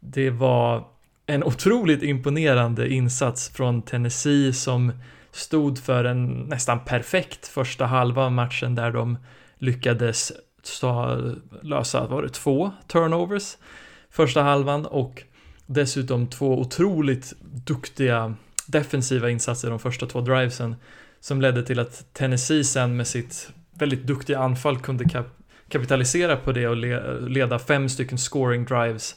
Det 0.00 0.30
var 0.30 0.88
en 1.26 1.44
otroligt 1.44 2.02
imponerande 2.02 2.92
insats 2.92 3.48
från 3.48 3.82
Tennessee 3.82 4.52
som 4.52 4.92
stod 5.32 5.78
för 5.78 6.04
en 6.04 6.32
nästan 6.32 6.84
perfekt 6.84 7.46
första 7.46 7.86
halva 7.86 8.24
av 8.24 8.32
matchen 8.32 8.74
där 8.74 8.90
de 8.90 9.18
lyckades 9.58 10.32
lösa, 11.62 12.06
var 12.06 12.22
det 12.22 12.28
två 12.28 12.70
turnovers 12.86 13.56
första 14.10 14.42
halvan 14.42 14.86
och 14.86 15.22
dessutom 15.66 16.26
två 16.26 16.60
otroligt 16.60 17.32
duktiga 17.40 18.34
defensiva 18.66 19.30
insatser 19.30 19.70
de 19.70 19.78
första 19.78 20.06
två 20.06 20.20
drivesen 20.20 20.76
som 21.20 21.40
ledde 21.40 21.62
till 21.62 21.78
att 21.78 22.12
Tennessee 22.12 22.64
sen 22.64 22.96
med 22.96 23.06
sitt 23.06 23.52
väldigt 23.74 24.02
duktiga 24.02 24.38
anfall 24.38 24.80
kunde 24.80 25.04
kap 25.04 25.26
kapitalisera 25.68 26.36
på 26.36 26.52
det 26.52 26.68
och 26.68 26.76
le 26.76 27.20
leda 27.20 27.58
fem 27.58 27.88
stycken 27.88 28.18
scoring 28.18 28.64
drives 28.64 29.14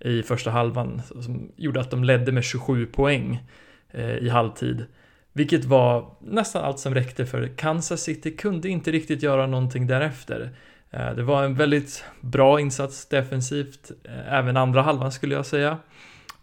i 0.00 0.22
första 0.22 0.50
halvan 0.50 1.02
som 1.08 1.52
gjorde 1.56 1.80
att 1.80 1.90
de 1.90 2.04
ledde 2.04 2.32
med 2.32 2.44
27 2.44 2.86
poäng 2.86 3.42
eh, 3.90 4.16
i 4.16 4.28
halvtid. 4.28 4.86
Vilket 5.32 5.64
var 5.64 6.16
nästan 6.20 6.64
allt 6.64 6.78
som 6.78 6.94
räckte 6.94 7.26
för 7.26 7.46
Kansas 7.56 8.00
City 8.00 8.36
kunde 8.36 8.68
inte 8.68 8.90
riktigt 8.90 9.22
göra 9.22 9.46
någonting 9.46 9.86
därefter. 9.86 10.50
Eh, 10.90 11.14
det 11.14 11.22
var 11.22 11.44
en 11.44 11.54
väldigt 11.54 12.04
bra 12.20 12.60
insats 12.60 13.08
defensivt, 13.08 13.90
eh, 14.04 14.34
även 14.34 14.56
andra 14.56 14.82
halvan 14.82 15.12
skulle 15.12 15.34
jag 15.34 15.46
säga. 15.46 15.78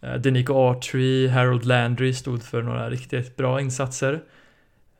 Eh, 0.01 0.13
Denico 0.13 0.53
Autry, 0.53 1.27
Harold 1.27 1.65
Landry 1.65 2.13
stod 2.13 2.44
för 2.44 2.62
några 2.62 2.89
riktigt 2.89 3.36
bra 3.36 3.62
insatser. 3.62 4.24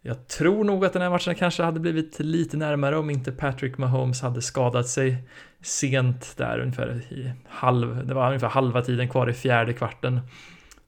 Jag 0.01 0.27
tror 0.27 0.63
nog 0.63 0.86
att 0.86 0.94
den 0.94 1.01
här 1.01 1.10
matchen 1.10 1.36
kanske 1.36 1.63
hade 1.63 1.79
blivit 1.79 2.20
lite 2.20 2.58
närmare 2.58 2.98
om 2.98 3.10
inte 3.10 3.32
Patrick 3.32 3.77
Mahomes 3.77 4.22
hade 4.22 4.41
skadat 4.41 4.88
sig 4.88 5.17
sent 5.62 6.34
där 6.38 6.60
ungefär 6.60 7.01
i 7.10 7.32
halv, 7.50 8.08
det 8.08 8.13
var 8.13 8.27
ungefär 8.27 8.48
halva 8.48 8.82
tiden 8.82 9.10
kvar 9.10 9.29
i 9.29 9.34
fjärde 9.34 9.74
kvarten. 9.74 10.20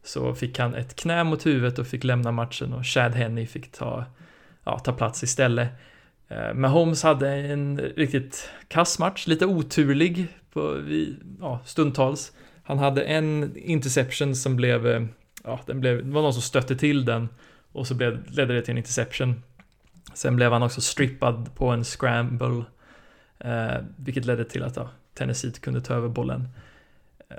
Så 0.03 0.35
fick 0.35 0.59
han 0.59 0.75
ett 0.75 0.95
knä 0.95 1.23
mot 1.23 1.45
huvudet 1.45 1.79
och 1.79 1.87
fick 1.87 2.03
lämna 2.03 2.31
matchen 2.31 2.73
och 2.73 2.85
Chad 2.85 3.15
Henney 3.15 3.47
fick 3.47 3.71
ta, 3.71 4.05
ja, 4.63 4.79
ta 4.79 4.93
plats 4.93 5.23
istället. 5.23 5.69
Eh, 6.27 6.53
Mahomes 6.53 7.03
hade 7.03 7.29
en 7.29 7.79
riktigt 7.79 8.49
kass 8.67 8.99
match, 8.99 9.27
lite 9.27 9.45
oturlig 9.45 10.27
på, 10.53 10.83
ja, 11.39 11.59
stundtals. 11.65 12.31
Han 12.63 12.79
hade 12.79 13.03
en 13.03 13.57
interception 13.57 14.35
som 14.35 14.55
blev, 14.55 14.87
eh, 14.87 15.05
ja, 15.43 15.59
den 15.65 15.79
blev, 15.79 16.05
det 16.05 16.11
var 16.11 16.21
någon 16.21 16.33
som 16.33 16.41
stötte 16.41 16.75
till 16.75 17.05
den 17.05 17.29
och 17.71 17.87
så 17.87 17.95
blev, 17.95 18.31
ledde 18.31 18.53
det 18.53 18.61
till 18.61 18.71
en 18.71 18.77
interception. 18.77 19.43
Sen 20.13 20.35
blev 20.35 20.51
han 20.51 20.63
också 20.63 20.81
strippad 20.81 21.55
på 21.55 21.67
en 21.67 21.83
scramble, 21.83 22.63
eh, 23.39 23.77
vilket 23.97 24.25
ledde 24.25 24.45
till 24.45 24.63
att 24.63 24.75
ja, 24.75 24.89
Tennessee 25.13 25.51
kunde 25.51 25.81
ta 25.81 25.93
över 25.93 26.09
bollen. 26.09 26.47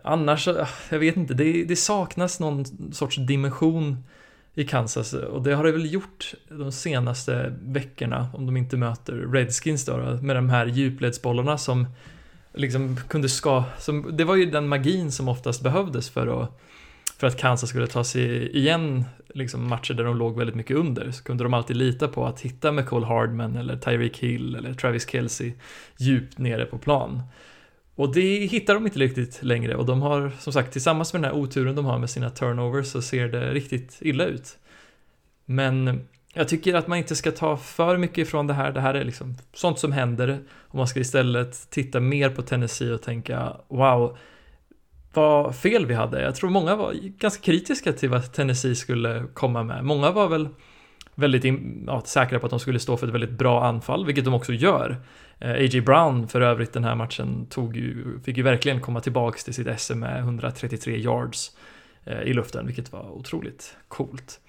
Annars, 0.05 0.49
eh, 0.49 0.69
jag 0.91 0.99
vet 0.99 1.17
inte, 1.17 1.35
det, 1.35 1.65
det 1.65 1.77
saknas 1.77 2.41
någon 2.41 2.65
sorts 2.93 3.17
dimension 3.17 4.05
i 4.55 4.65
Kansas 4.65 5.13
och 5.13 5.43
det 5.43 5.55
har 5.55 5.65
det 5.65 5.73
väl 5.73 5.93
gjort 5.93 6.35
de 6.49 6.73
senaste 6.73 7.55
veckorna 7.63 8.29
om 8.35 8.47
de 8.47 8.57
inte 8.57 8.77
möter 8.77 9.13
Redskins 9.13 9.85
då, 9.85 10.19
med 10.23 10.37
de 10.37 10.49
här 10.49 10.67
djupledsbollarna 10.67 11.59
som 11.59 11.87
liksom 12.53 12.97
kunde 13.09 13.29
ska, 13.29 13.65
som, 13.79 14.17
det 14.17 14.25
var 14.25 14.37
ju 14.37 14.47
den 14.47 14.69
magin 14.69 15.13
som 15.13 15.29
oftast 15.29 15.63
behövdes 15.63 16.11
för 16.11 16.43
att 16.43 16.61
för 17.21 17.27
att 17.27 17.37
Kansas 17.37 17.71
skulle 17.71 17.87
ta 17.87 18.05
sig 18.05 18.57
igen 18.57 19.05
liksom 19.35 19.69
matcher 19.69 19.95
där 19.95 20.05
de 20.05 20.17
låg 20.17 20.39
väldigt 20.39 20.57
mycket 20.57 20.77
under 20.77 21.11
så 21.11 21.23
kunde 21.25 21.45
de 21.45 21.55
alltid 21.55 21.77
lita 21.77 22.09
på 22.09 22.27
att 22.27 22.41
hitta 22.41 22.73
McCall 22.73 23.05
Hardman 23.05 23.57
eller 23.57 23.77
Tyreek 23.77 24.19
Hill 24.19 24.57
eller 24.57 24.75
Travis 24.75 25.11
Kelce 25.11 25.53
djupt 25.99 26.39
nere 26.39 26.65
på 26.65 26.79
plan. 26.79 27.23
Och 28.01 28.15
det 28.15 28.47
hittar 28.47 28.75
de 28.75 28.87
inte 28.87 28.99
riktigt 28.99 29.43
längre 29.43 29.75
och 29.75 29.87
de 29.87 30.03
har 30.03 30.33
som 30.39 30.53
sagt 30.53 30.73
tillsammans 30.73 31.13
med 31.13 31.23
den 31.23 31.31
här 31.31 31.41
oturen 31.41 31.75
de 31.75 31.85
har 31.85 31.99
med 31.99 32.11
sina 32.11 32.31
turnovers 32.31 32.87
så 32.87 33.03
ser 33.03 33.29
det 33.29 33.53
riktigt 33.53 33.99
illa 34.01 34.25
ut. 34.25 34.59
Men 35.45 36.01
jag 36.35 36.49
tycker 36.49 36.75
att 36.75 36.87
man 36.87 36.99
inte 36.99 37.17
ska 37.17 37.31
ta 37.31 37.57
för 37.57 37.97
mycket 37.97 38.19
ifrån 38.19 38.47
det 38.47 38.55
här. 38.55 38.73
Det 38.73 38.81
här 38.81 38.95
är 38.95 39.05
liksom 39.05 39.37
sånt 39.53 39.79
som 39.79 39.93
händer 39.93 40.41
och 40.51 40.75
man 40.75 40.87
ska 40.87 41.01
istället 41.01 41.71
titta 41.71 42.01
mer 42.01 42.31
på 42.31 42.43
Tennessee 42.43 42.93
och 42.93 43.03
tänka 43.03 43.57
wow, 43.69 44.19
vad 45.13 45.57
fel 45.57 45.87
vi 45.87 45.95
hade. 45.95 46.23
Jag 46.23 46.35
tror 46.35 46.51
många 46.51 46.77
var 46.77 46.93
ganska 47.19 47.43
kritiska 47.43 47.93
till 47.93 48.09
vad 48.09 48.33
Tennessee 48.33 48.75
skulle 48.75 49.25
komma 49.35 49.63
med. 49.63 49.85
Många 49.85 50.11
var 50.11 50.29
väl 50.29 50.49
väldigt 51.15 51.45
ja, 51.87 52.03
säkra 52.05 52.39
på 52.39 52.47
att 52.47 52.51
de 52.51 52.61
skulle 52.61 52.79
stå 52.79 52.97
för 52.97 53.07
ett 53.07 53.15
väldigt 53.15 53.39
bra 53.39 53.65
anfall, 53.65 54.07
vilket 54.07 54.25
de 54.25 54.35
också 54.35 54.53
gör. 54.53 54.97
Eh, 55.41 55.51
A.J. 55.51 55.81
Brown 55.81 56.29
för 56.29 56.41
övrigt 56.41 56.73
den 56.73 56.85
här 56.85 56.95
matchen 56.95 57.47
tog 57.51 57.77
ju, 57.77 58.21
fick 58.25 58.37
ju 58.37 58.43
verkligen 58.43 58.81
komma 58.81 59.01
tillbaks 59.01 59.45
till 59.45 59.55
sitt 59.55 59.81
SM 59.81 59.99
med 59.99 60.19
133 60.19 60.97
yards 60.97 61.57
eh, 62.05 62.23
i 62.23 62.33
luften, 62.33 62.67
vilket 62.67 62.93
var 62.93 63.11
otroligt 63.11 63.77
coolt. 63.89 64.41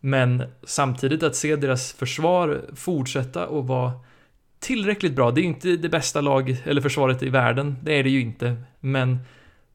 Men 0.00 0.42
samtidigt 0.62 1.22
att 1.22 1.36
se 1.36 1.56
deras 1.56 1.92
försvar 1.92 2.60
fortsätta 2.74 3.46
och 3.46 3.66
vara 3.66 3.92
tillräckligt 4.58 5.16
bra. 5.16 5.30
Det 5.30 5.40
är 5.40 5.42
ju 5.42 5.48
inte 5.48 5.76
det 5.76 5.88
bästa 5.88 6.20
lag 6.20 6.56
eller 6.64 6.80
försvaret 6.80 7.22
i 7.22 7.28
världen, 7.28 7.76
det 7.82 7.98
är 7.98 8.02
det 8.02 8.10
ju 8.10 8.20
inte, 8.20 8.56
men 8.80 9.18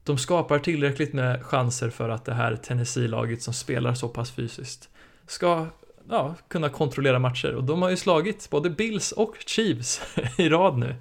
de 0.04 0.18
skapar 0.18 0.60
tillräckligt 0.60 1.14
med 1.14 1.44
chanser 1.44 1.90
för 1.90 2.10
att 2.10 2.26
det 2.26 2.34
här 2.34 2.56
Tennessee-laget 2.56 3.42
som 3.42 3.54
spelar 3.54 3.94
så 3.94 4.08
pass 4.08 4.32
fysiskt 4.32 4.90
ska 5.28 5.68
ja, 6.10 6.36
kunna 6.48 6.70
kontrollera 6.70 7.20
matcher 7.20 7.56
och 7.56 7.64
de 7.64 7.82
har 7.82 7.90
ju 7.90 7.98
slagit 7.98 8.50
både 8.50 8.70
Bills 8.70 9.12
och 9.12 9.36
Chiefs 9.46 10.02
i 10.38 10.50
rad 10.50 10.78
nu. 10.78 10.96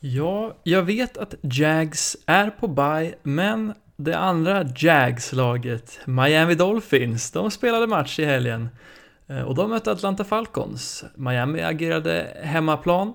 Ja, 0.00 0.56
jag 0.62 0.82
vet 0.82 1.16
att 1.16 1.34
Jags 1.42 2.16
är 2.26 2.50
på 2.50 2.68
bye, 2.68 3.14
men 3.22 3.74
det 3.96 4.18
andra 4.18 4.66
Jags-laget, 4.76 6.00
Miami 6.04 6.54
Dolphins, 6.54 7.30
de 7.30 7.50
spelade 7.50 7.86
match 7.86 8.18
i 8.18 8.24
helgen 8.24 8.68
eh, 9.26 9.42
och 9.42 9.54
de 9.54 9.70
mötte 9.70 9.92
Atlanta 9.92 10.24
Falcons. 10.24 11.04
Miami 11.14 11.62
agerade 11.62 12.36
hemmaplan, 12.42 13.12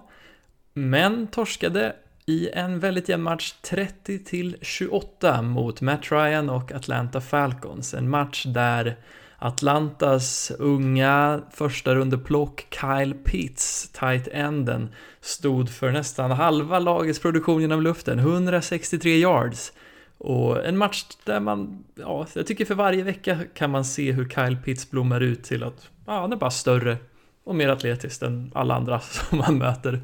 men 0.73 1.27
torskade 1.27 1.95
i 2.25 2.49
en 2.53 2.79
väldigt 2.79 3.09
jämn 3.09 3.23
match 3.23 3.53
30 3.61 4.23
till 4.23 4.57
28 4.61 5.41
mot 5.41 5.81
Matt 5.81 6.11
Ryan 6.11 6.49
och 6.49 6.71
Atlanta 6.71 7.21
Falcons. 7.21 7.93
En 7.93 8.09
match 8.09 8.45
där 8.45 8.95
Atlantas 9.39 10.51
unga 10.59 11.41
första 11.51 11.95
rundeplock 11.95 12.67
Kyle 12.69 13.13
Pitts, 13.13 13.89
tight 13.89 14.27
enden, 14.27 14.89
stod 15.21 15.69
för 15.69 15.91
nästan 15.91 16.31
halva 16.31 16.79
lagets 16.79 17.19
produktion 17.19 17.61
genom 17.61 17.81
luften, 17.81 18.19
163 18.19 19.17
yards. 19.17 19.73
Och 20.17 20.65
en 20.65 20.77
match 20.77 21.05
där 21.23 21.39
man, 21.39 21.83
ja, 21.95 22.27
jag 22.33 22.47
tycker 22.47 22.65
för 22.65 22.75
varje 22.75 23.03
vecka 23.03 23.39
kan 23.53 23.71
man 23.71 23.85
se 23.85 24.11
hur 24.11 24.29
Kyle 24.29 24.57
Pitts 24.65 24.91
blommar 24.91 25.21
ut 25.21 25.43
till 25.43 25.63
att, 25.63 25.89
ja, 26.05 26.21
han 26.21 26.33
är 26.33 26.37
bara 26.37 26.51
större 26.51 26.97
och 27.43 27.55
mer 27.55 27.69
atletisk 27.69 28.21
än 28.21 28.51
alla 28.55 28.75
andra 28.75 28.99
som 28.99 29.37
man 29.37 29.57
möter. 29.57 30.01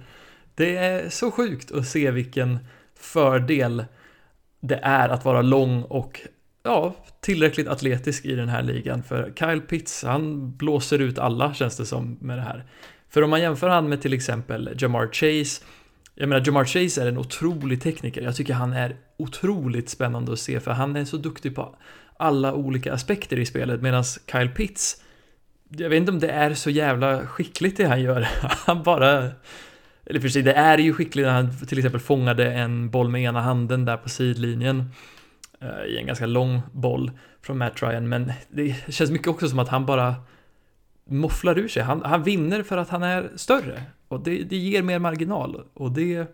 Det 0.56 0.78
är 0.78 1.10
så 1.10 1.32
sjukt 1.32 1.72
att 1.72 1.88
se 1.88 2.12
vilken 2.12 2.60
fördel 3.00 3.86
det 4.60 4.80
är 4.84 5.10
att 5.10 5.26
vara 5.26 5.42
lång 5.42 5.84
och 5.84 6.22
ja, 6.66 6.96
tillräckligt 7.22 7.68
atletisk 7.68 8.26
i 8.26 8.36
den 8.36 8.50
här 8.50 8.64
ligan. 8.64 9.04
För 9.04 9.34
Kyle 9.40 9.62
Pitts, 9.62 10.04
han 10.04 10.56
blåser 10.58 11.00
ut 11.00 11.20
alla 11.20 11.54
känns 11.54 11.78
det 11.78 11.86
som 11.86 12.18
med 12.22 12.38
det 12.38 12.42
här. 12.42 12.64
För 13.10 13.22
om 13.22 13.30
man 13.30 13.42
jämför 13.42 13.70
han 13.70 13.90
med 13.90 14.02
till 14.02 14.14
exempel 14.14 14.76
Jamar 14.78 15.08
Chase, 15.08 15.64
jag 16.16 16.30
menar 16.30 16.46
Jamar 16.46 16.66
Chase 16.66 17.02
är 17.02 17.08
en 17.08 17.18
otrolig 17.18 17.82
tekniker. 17.82 18.22
Jag 18.22 18.36
tycker 18.36 18.54
han 18.54 18.74
är 18.74 18.96
otroligt 19.18 19.90
spännande 19.90 20.34
att 20.34 20.40
se 20.40 20.60
för 20.60 20.72
han 20.72 20.96
är 20.96 21.06
så 21.06 21.18
duktig 21.18 21.56
på 21.56 21.76
alla 22.18 22.54
olika 22.54 22.94
aspekter 22.94 23.40
i 23.40 23.46
spelet 23.46 23.82
medan 23.82 24.04
Kyle 24.32 24.50
Pitts, 24.50 25.02
jag 25.70 25.90
vet 25.90 25.98
inte 25.98 26.12
om 26.12 26.20
det 26.20 26.30
är 26.30 26.54
så 26.54 26.70
jävla 26.70 27.28
skickligt 27.28 27.78
det 27.78 27.86
han 27.86 28.02
gör. 28.02 28.28
Han 28.66 28.84
bara 28.84 29.32
eller 30.06 30.20
för 30.20 30.30
sig, 30.30 30.42
det 30.42 30.54
är 30.54 30.78
ju 30.78 30.94
skickligt 30.94 31.26
när 31.26 31.34
han 31.34 31.58
till 31.68 31.78
exempel 31.78 32.02
fångade 32.02 32.54
en 32.54 32.90
boll 32.90 33.10
med 33.10 33.22
ena 33.22 33.42
handen 33.42 33.86
där 33.86 33.98
på 33.98 34.10
sidlinjen 34.10 34.92
Eh, 35.66 35.86
i 35.86 35.98
en 35.98 36.06
ganska 36.06 36.26
lång 36.26 36.62
boll 36.72 37.12
från 37.42 37.58
Matt 37.58 37.84
Ryan, 37.84 38.10
men 38.10 38.32
det 38.50 38.76
känns 38.90 39.12
mycket 39.12 39.28
också 39.28 39.50
som 39.50 39.60
att 39.60 39.70
han 39.70 39.86
bara 39.86 40.16
mofflar 41.10 41.60
ur 41.60 41.68
sig. 41.68 41.84
Han, 41.84 42.02
han 42.06 42.24
vinner 42.24 42.64
för 42.64 42.78
att 42.78 42.90
han 42.90 43.04
är 43.04 43.30
större 43.36 43.84
och 44.08 44.24
det, 44.24 44.44
det 44.44 44.58
ger 44.58 44.84
mer 44.84 45.00
marginal 45.00 45.62
och 45.74 45.92
det 45.92 46.28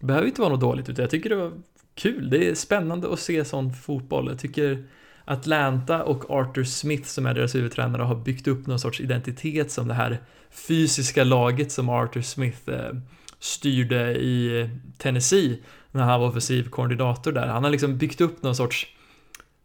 behöver 0.00 0.26
inte 0.26 0.40
vara 0.40 0.50
något 0.50 0.60
dåligt 0.60 0.88
utan 0.88 1.02
jag 1.02 1.10
tycker 1.10 1.30
det 1.30 1.36
var 1.36 1.52
kul. 1.94 2.30
Det 2.30 2.48
är 2.48 2.54
spännande 2.54 3.12
att 3.12 3.18
se 3.20 3.44
sån 3.44 3.72
fotboll. 3.72 4.28
Jag 4.28 4.38
tycker 4.38 4.84
Atlanta 5.24 6.02
och 6.02 6.30
Arthur 6.30 6.64
Smith 6.64 7.08
som 7.08 7.26
är 7.26 7.34
deras 7.34 7.54
huvudtränare 7.54 8.02
har 8.02 8.14
byggt 8.14 8.48
upp 8.48 8.66
någon 8.66 8.80
sorts 8.80 9.00
identitet 9.00 9.70
som 9.70 9.88
det 9.88 9.94
här 9.94 10.18
fysiska 10.50 11.24
laget 11.24 11.72
som 11.72 11.88
Arthur 11.88 12.22
Smith 12.22 12.70
eh, 12.70 12.92
styrde 13.38 14.14
i 14.14 14.70
Tennessee 14.98 15.58
när 15.98 16.04
han 16.04 16.20
var 16.20 16.28
offensiv 16.28 16.68
koordinator 16.68 17.32
där. 17.32 17.46
Han 17.46 17.64
har 17.64 17.70
liksom 17.70 17.98
byggt 17.98 18.20
upp 18.20 18.42
någon 18.42 18.56
sorts 18.56 18.86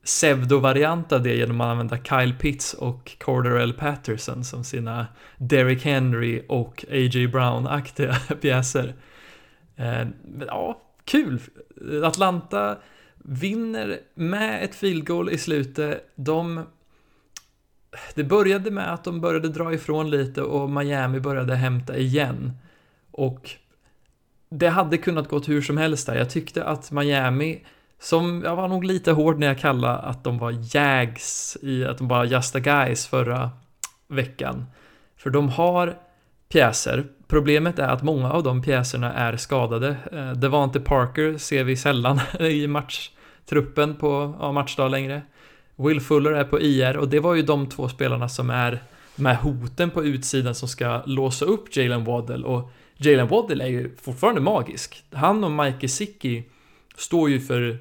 pseudo-variant 0.04 1.12
av 1.12 1.24
det 1.24 1.36
genom 1.36 1.62
att 1.62 1.68
använda 1.68 1.98
Kyle 1.98 2.34
Pitts 2.40 2.74
och 2.74 3.12
Corderell 3.20 3.74
Patterson 3.74 4.44
som 4.44 4.63
sina 4.63 5.08
Derrick 5.38 5.86
Henry 5.86 6.46
och 6.48 6.86
A.J. 6.92 7.28
Brown-aktiga 7.28 8.16
pjäser. 8.42 8.88
Eh, 9.75 10.08
men 10.25 10.48
ja, 10.48 10.82
kul! 11.06 11.40
Atlanta 12.04 12.78
vinner 13.18 14.00
med 14.13 14.63
ett 14.63 14.75
field 14.75 15.08
goal 15.08 15.30
i 15.30 15.38
slutet. 15.38 16.12
De... 16.16 16.66
Det 18.16 18.24
började 18.24 18.72
med 18.72 18.94
att 18.94 19.04
de 19.04 19.22
började 19.22 19.50
dra 19.50 19.74
ifrån 19.74 20.10
lite 20.10 20.42
och 20.42 20.70
Miami 20.70 21.20
började 21.20 21.56
hämta 21.56 21.98
igen. 21.98 22.52
Och 23.12 23.50
det 24.60 24.70
hade 24.70 24.98
kunnat 24.98 25.30
gått 25.30 25.50
hur 25.50 25.62
som 25.62 25.78
helst 25.78 26.08
där. 26.08 26.16
Jag 26.16 26.30
tyckte 26.30 26.64
att 26.64 26.92
Miami, 26.92 27.66
som 28.00 28.42
jag 28.46 28.56
var 28.56 28.68
nog 28.68 28.84
lite 28.84 29.12
hård 29.12 29.40
när 29.40 29.48
jag 29.48 29.60
kallade 29.60 29.98
att 29.98 30.24
de 30.24 30.38
var 30.38 30.76
Jags 30.76 31.58
i 31.62 31.86
att 31.86 31.98
de 31.98 32.08
var 32.08 32.26
Just 32.26 32.54
the 32.54 32.60
Guys 32.60 33.08
förra 33.08 33.52
veckan. 34.08 34.66
För 35.18 35.30
de 35.30 35.50
har 35.50 35.96
pjäser. 36.50 37.06
Problemet 37.28 37.80
är 37.80 37.88
att 37.88 38.04
många 38.04 38.32
av 38.32 38.44
de 38.44 38.62
pjäserna 38.62 39.14
är 39.14 39.38
skadade. 39.38 39.96
Eh, 40.12 40.32
Devante 40.32 40.80
Parker 40.80 41.38
ser 41.38 41.64
vi 41.64 41.78
sällan 41.78 42.20
i 42.40 42.68
matchtruppen 42.68 43.96
på 43.96 44.36
ja, 44.40 44.52
matchdag 44.52 44.92
längre. 44.92 45.22
Will 45.76 46.02
Fuller 46.02 46.32
är 46.32 46.44
på 46.44 46.62
IR 46.62 46.98
och 46.98 47.10
det 47.10 47.20
var 47.20 47.36
ju 47.36 47.42
de 47.42 47.70
två 47.70 47.90
spelarna 47.90 48.30
som 48.30 48.50
är 48.50 48.84
Med 49.16 49.38
hoten 49.38 49.90
på 49.90 50.04
utsidan 50.04 50.56
som 50.56 50.68
ska 50.68 51.02
låsa 51.06 51.46
upp 51.46 51.76
Jalen 51.76 52.04
Waddell 52.04 52.46
och 52.46 52.72
Jalen 53.06 53.28
Waddell 53.28 53.62
är 53.62 53.68
ju 53.68 53.96
fortfarande 54.02 54.42
magisk. 54.42 55.04
Han 55.12 55.44
och 55.44 55.52
Mike 55.52 55.80
Gesicki 55.80 56.44
står 56.98 57.30
ju 57.30 57.40
för 57.40 57.78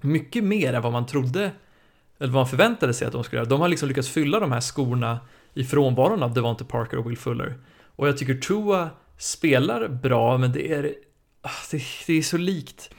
mycket 0.00 0.44
mer 0.44 0.72
än 0.72 0.82
vad 0.82 0.92
man 0.92 1.06
trodde 1.06 1.50
eller 2.18 2.32
vad 2.32 2.40
man 2.40 2.48
förväntade 2.48 2.94
sig 2.94 3.06
att 3.06 3.12
de 3.12 3.24
skulle 3.24 3.40
göra. 3.40 3.48
De 3.48 3.60
har 3.60 3.68
liksom 3.68 3.88
lyckats 3.88 4.08
fylla 4.08 4.40
de 4.40 4.52
här 4.52 4.60
skorna 4.60 5.18
i 5.54 5.64
frånvaron 5.64 6.22
av 6.22 6.34
Devonte 6.34 6.64
Parker 6.64 6.98
och 6.98 7.10
Will 7.10 7.18
Fuller. 7.18 7.54
Och 7.96 8.08
jag 8.08 8.18
tycker 8.18 8.34
Tua 8.34 8.90
spelar 9.18 9.88
bra, 9.88 10.38
men 10.38 10.52
det 10.52 10.72
är, 10.72 10.94
ah, 11.42 11.50
det, 12.06 12.18
är 12.18 12.22
så 12.22 12.36
likt 12.36 12.90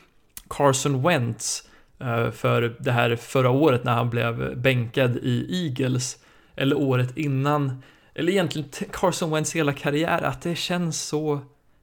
Carson 0.49 1.03
Wentz 1.03 1.69
eh, 1.99 2.31
för 2.31 2.75
det 2.79 2.91
här 2.91 3.15
förra 3.15 3.49
året 3.49 3.83
när 3.83 3.93
han 3.93 4.09
blev 4.09 4.57
bänkad 4.57 5.17
i 5.17 5.65
Eagles, 5.65 6.17
eller 6.55 6.77
året 6.77 7.17
innan, 7.17 7.83
eller 8.17 8.31
egentligen 8.31 8.69
Carson 8.91 9.31
Wentz 9.31 9.55
hela 9.55 9.73
karriär, 9.73 10.21
att 10.21 10.41
det 10.41 10.55
känns 10.55 11.01
så, 11.01 11.39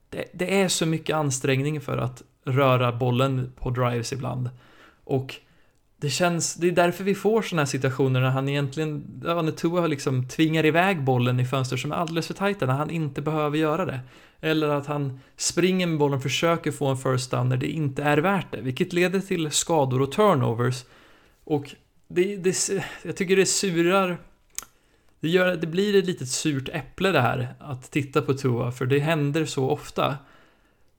det, 0.09 0.25
det 0.33 0.61
är 0.61 0.67
så 0.67 0.85
mycket 0.85 1.15
ansträngning 1.15 1.81
för 1.81 1.97
att 1.97 2.23
röra 2.45 2.91
bollen 2.91 3.53
på 3.59 3.69
drives 3.69 4.13
ibland. 4.13 4.49
Och 5.03 5.35
det 5.97 6.09
känns, 6.09 6.55
det 6.55 6.67
är 6.67 6.71
därför 6.71 7.03
vi 7.03 7.15
får 7.15 7.41
sådana 7.41 7.61
här 7.61 7.67
situationer 7.67 8.21
när 8.21 8.29
han 8.29 8.49
egentligen, 8.49 9.21
ja, 9.25 9.41
när 9.41 9.51
Tua 9.51 9.87
liksom 9.87 10.27
tvingar 10.27 10.65
iväg 10.65 11.03
bollen 11.03 11.39
i 11.39 11.45
fönster 11.45 11.77
som 11.77 11.91
är 11.91 11.95
alldeles 11.95 12.27
för 12.27 12.33
tajta, 12.33 12.65
när 12.65 12.73
han 12.73 12.89
inte 12.89 13.21
behöver 13.21 13.57
göra 13.57 13.85
det. 13.85 13.99
Eller 14.41 14.69
att 14.69 14.85
han 14.85 15.19
springer 15.35 15.87
med 15.87 15.97
bollen 15.99 16.17
och 16.17 16.23
försöker 16.23 16.71
få 16.71 16.87
en 16.87 16.97
first 16.97 17.31
down 17.31 17.49
när 17.49 17.57
det 17.57 17.67
inte 17.67 18.03
är 18.03 18.17
värt 18.17 18.51
det, 18.51 18.61
vilket 18.61 18.93
leder 18.93 19.19
till 19.19 19.51
skador 19.51 20.01
och 20.01 20.11
turnovers. 20.11 20.83
Och 21.43 21.75
det, 22.07 22.35
det, 22.37 22.69
jag 23.03 23.15
tycker 23.15 23.35
det 23.35 23.45
surar, 23.45 24.17
det, 25.19 25.29
gör, 25.29 25.55
det 25.55 25.67
blir 25.67 25.95
ett 25.95 26.05
litet 26.05 26.29
surt 26.29 26.69
äpple 26.73 27.11
det 27.11 27.21
här, 27.21 27.55
att 27.59 27.91
titta 27.91 28.21
på 28.21 28.33
Tua, 28.33 28.71
för 28.71 28.85
det 28.85 28.99
händer 28.99 29.45
så 29.45 29.69
ofta. 29.69 30.17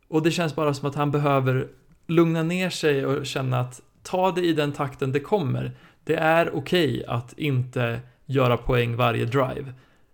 Och 0.09 0.23
det 0.23 0.31
känns 0.31 0.55
bara 0.55 0.75
som 0.75 0.89
att 0.89 0.95
han 0.95 1.11
behöver 1.11 1.69
lugna 2.07 2.43
ner 2.43 2.71
sig 2.71 3.07
och 3.07 3.27
känna 3.27 3.61
att 3.61 3.81
ta 4.03 4.33
det 4.33 4.47
i 4.47 4.53
den 4.53 4.73
takten 4.73 5.13
det 5.13 5.21
kommer. 5.21 5.73
Det 6.05 6.15
är 6.15 6.57
okej 6.57 6.89
okay 6.89 7.05
att 7.05 7.39
inte 7.39 8.01
göra 8.27 8.57
poäng 8.57 8.97
varje 8.97 9.25
drive. 9.25 9.73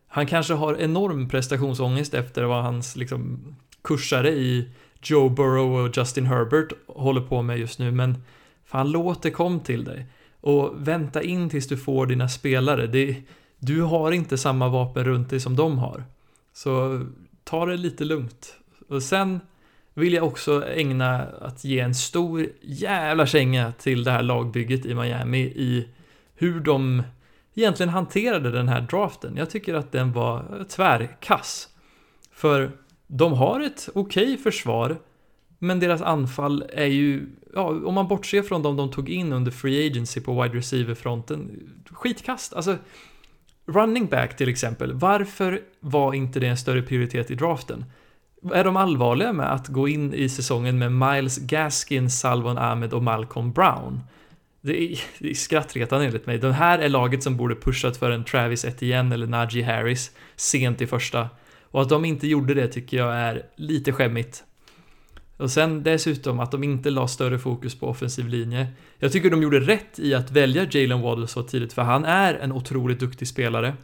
Han 0.08 0.26
kanske 0.26 0.54
har 0.54 0.80
enorm 0.80 1.28
prestationsångest 1.28 2.14
efter 2.14 2.44
vad 2.44 2.62
hans 2.62 2.96
liksom, 2.96 3.54
kursare 3.82 4.30
i 4.30 4.68
Joe 5.02 5.28
Burrow 5.28 5.74
och 5.74 5.96
Justin 5.96 6.26
Herbert 6.26 6.72
håller 6.86 7.20
på 7.20 7.42
med 7.42 7.58
just 7.58 7.78
nu, 7.78 7.90
men 7.90 8.22
fan 8.64 8.90
låt 8.90 9.22
det 9.22 9.30
kom 9.30 9.60
till 9.60 9.84
dig. 9.84 10.06
Och 10.40 10.88
vänta 10.88 11.22
in 11.22 11.50
tills 11.50 11.68
du 11.68 11.76
får 11.76 12.06
dina 12.06 12.28
spelare. 12.28 12.86
Det, 12.86 13.16
du 13.62 13.82
har 13.82 14.12
inte 14.12 14.38
samma 14.38 14.68
vapen 14.68 15.04
runt 15.04 15.30
dig 15.30 15.40
som 15.40 15.56
de 15.56 15.78
har. 15.78 16.04
Så 16.52 17.04
ta 17.44 17.66
det 17.66 17.76
lite 17.76 18.04
lugnt. 18.04 18.56
Och 18.88 19.02
sen 19.02 19.40
vill 19.94 20.12
jag 20.12 20.24
också 20.24 20.68
ägna 20.68 21.22
att 21.22 21.64
ge 21.64 21.80
en 21.80 21.94
stor 21.94 22.46
jävla 22.60 23.26
känga 23.26 23.72
till 23.72 24.04
det 24.04 24.10
här 24.10 24.22
lagbygget 24.22 24.86
i 24.86 24.94
Miami 24.94 25.40
i 25.40 25.88
hur 26.34 26.60
de 26.60 27.02
egentligen 27.54 27.90
hanterade 27.90 28.50
den 28.50 28.68
här 28.68 28.80
draften. 28.80 29.36
Jag 29.36 29.50
tycker 29.50 29.74
att 29.74 29.92
den 29.92 30.12
var 30.12 30.64
tvärkass. 30.68 31.68
För 32.32 32.70
de 33.06 33.32
har 33.32 33.60
ett 33.60 33.88
okej 33.94 34.24
okay 34.24 34.36
försvar, 34.36 34.98
men 35.58 35.80
deras 35.80 36.02
anfall 36.02 36.64
är 36.72 36.86
ju, 36.86 37.26
ja, 37.54 37.68
om 37.68 37.94
man 37.94 38.08
bortser 38.08 38.42
från 38.42 38.62
dem 38.62 38.76
de 38.76 38.90
tog 38.90 39.08
in 39.08 39.32
under 39.32 39.50
free 39.50 39.86
agency 39.86 40.20
på 40.20 40.42
wide 40.42 40.56
receiver-fronten, 40.56 41.50
skitkast. 41.90 42.54
Alltså, 42.54 42.76
running 43.66 44.06
back 44.06 44.36
till 44.36 44.48
exempel, 44.48 44.92
varför 44.92 45.60
var 45.80 46.14
inte 46.14 46.40
det 46.40 46.46
en 46.46 46.56
större 46.56 46.82
prioritet 46.82 47.30
i 47.30 47.34
draften? 47.34 47.84
är 48.54 48.64
de 48.64 48.76
allvarliga 48.76 49.32
med 49.32 49.52
att 49.52 49.68
gå 49.68 49.88
in 49.88 50.14
i 50.14 50.28
säsongen 50.28 50.78
med 50.78 50.92
Miles 50.92 51.38
Gaskin, 51.38 52.10
Salvon 52.10 52.58
Ahmed 52.58 52.92
och 52.92 53.02
Malcolm 53.02 53.52
Brown? 53.52 54.00
Det 54.60 54.82
är, 54.82 55.00
det 55.18 55.30
är 55.30 55.34
skrattretande 55.34 56.06
enligt 56.06 56.26
mig. 56.26 56.38
Det 56.38 56.52
här 56.52 56.78
är 56.78 56.88
laget 56.88 57.22
som 57.22 57.36
borde 57.36 57.54
pushat 57.54 57.96
för 57.96 58.10
en 58.10 58.24
Travis 58.24 58.64
Etienne 58.64 59.14
eller 59.14 59.26
Najee 59.26 59.64
Harris 59.64 60.10
sent 60.36 60.80
i 60.80 60.86
första. 60.86 61.28
Och 61.62 61.82
att 61.82 61.88
de 61.88 62.04
inte 62.04 62.26
gjorde 62.26 62.54
det 62.54 62.68
tycker 62.68 62.96
jag 62.96 63.16
är 63.16 63.42
lite 63.56 63.92
skämmigt. 63.92 64.44
Och 65.42 65.50
sen 65.50 65.82
dessutom 65.82 66.40
att 66.40 66.50
de 66.50 66.64
inte 66.64 66.90
la 66.90 67.08
större 67.08 67.38
fokus 67.38 67.74
på 67.74 67.88
offensiv 67.88 68.28
linje. 68.28 68.66
Jag 68.98 69.12
tycker 69.12 69.30
de 69.30 69.42
gjorde 69.42 69.60
rätt 69.60 69.98
i 69.98 70.14
att 70.14 70.30
välja 70.30 70.66
Jalen 70.70 71.00
Waddle 71.00 71.26
så 71.26 71.42
tidigt, 71.42 71.72
för 71.72 71.82
han 71.82 72.04
är 72.04 72.34
en 72.34 72.52
otroligt 72.52 73.00
duktig 73.00 73.28
spelare. 73.28 73.74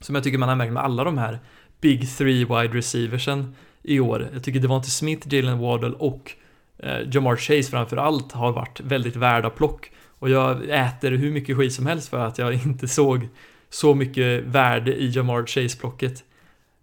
Som 0.00 0.14
jag 0.14 0.24
tycker 0.24 0.38
man 0.38 0.48
har 0.48 0.56
märkt 0.56 0.72
med 0.72 0.84
alla 0.84 1.04
de 1.04 1.18
här 1.18 1.38
Big 1.80 2.16
Three 2.16 2.44
wide 2.44 2.78
receiversen 2.78 3.54
i 3.82 4.00
år. 4.00 4.28
Jag 4.32 4.44
tycker 4.44 4.60
Devonte 4.60 4.90
Smith, 4.90 5.34
Jalen 5.34 5.58
Waddle 5.58 5.90
och 5.90 6.32
eh, 6.78 7.08
Jamar 7.12 7.36
Chase 7.36 7.70
framför 7.70 7.96
allt 7.96 8.32
har 8.32 8.52
varit 8.52 8.80
väldigt 8.80 9.16
värda 9.16 9.50
plock. 9.50 9.90
Och 10.18 10.30
jag 10.30 10.68
äter 10.68 11.10
hur 11.10 11.32
mycket 11.32 11.56
skit 11.56 11.72
som 11.72 11.86
helst 11.86 12.08
för 12.08 12.18
att 12.18 12.38
jag 12.38 12.54
inte 12.66 12.88
såg 12.88 13.28
så 13.70 13.94
mycket 13.94 14.44
värde 14.44 14.94
i 14.94 15.10
Jamar 15.10 15.46
Chase-plocket. 15.46 16.24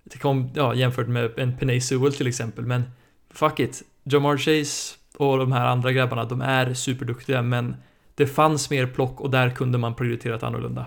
Det 0.03 0.17
kom, 0.17 0.49
ja, 0.55 0.75
jämfört 0.75 1.07
med 1.07 1.39
en 1.39 1.57
Penay 1.57 1.81
Sewell 1.81 2.13
till 2.13 2.27
exempel, 2.27 2.65
men 2.65 2.83
fuck 3.29 3.59
it. 3.59 3.83
Jamar 4.03 4.37
Chase 4.37 4.95
och 5.17 5.37
de 5.37 5.51
här 5.51 5.65
andra 5.65 5.91
grabbarna, 5.91 6.25
de 6.25 6.41
är 6.41 6.73
superduktiga, 6.73 7.41
men 7.41 7.75
det 8.15 8.27
fanns 8.27 8.69
mer 8.69 8.87
plock 8.87 9.21
och 9.21 9.29
där 9.29 9.49
kunde 9.49 9.77
man 9.77 9.95
prioriterat 9.95 10.43
annorlunda. 10.43 10.85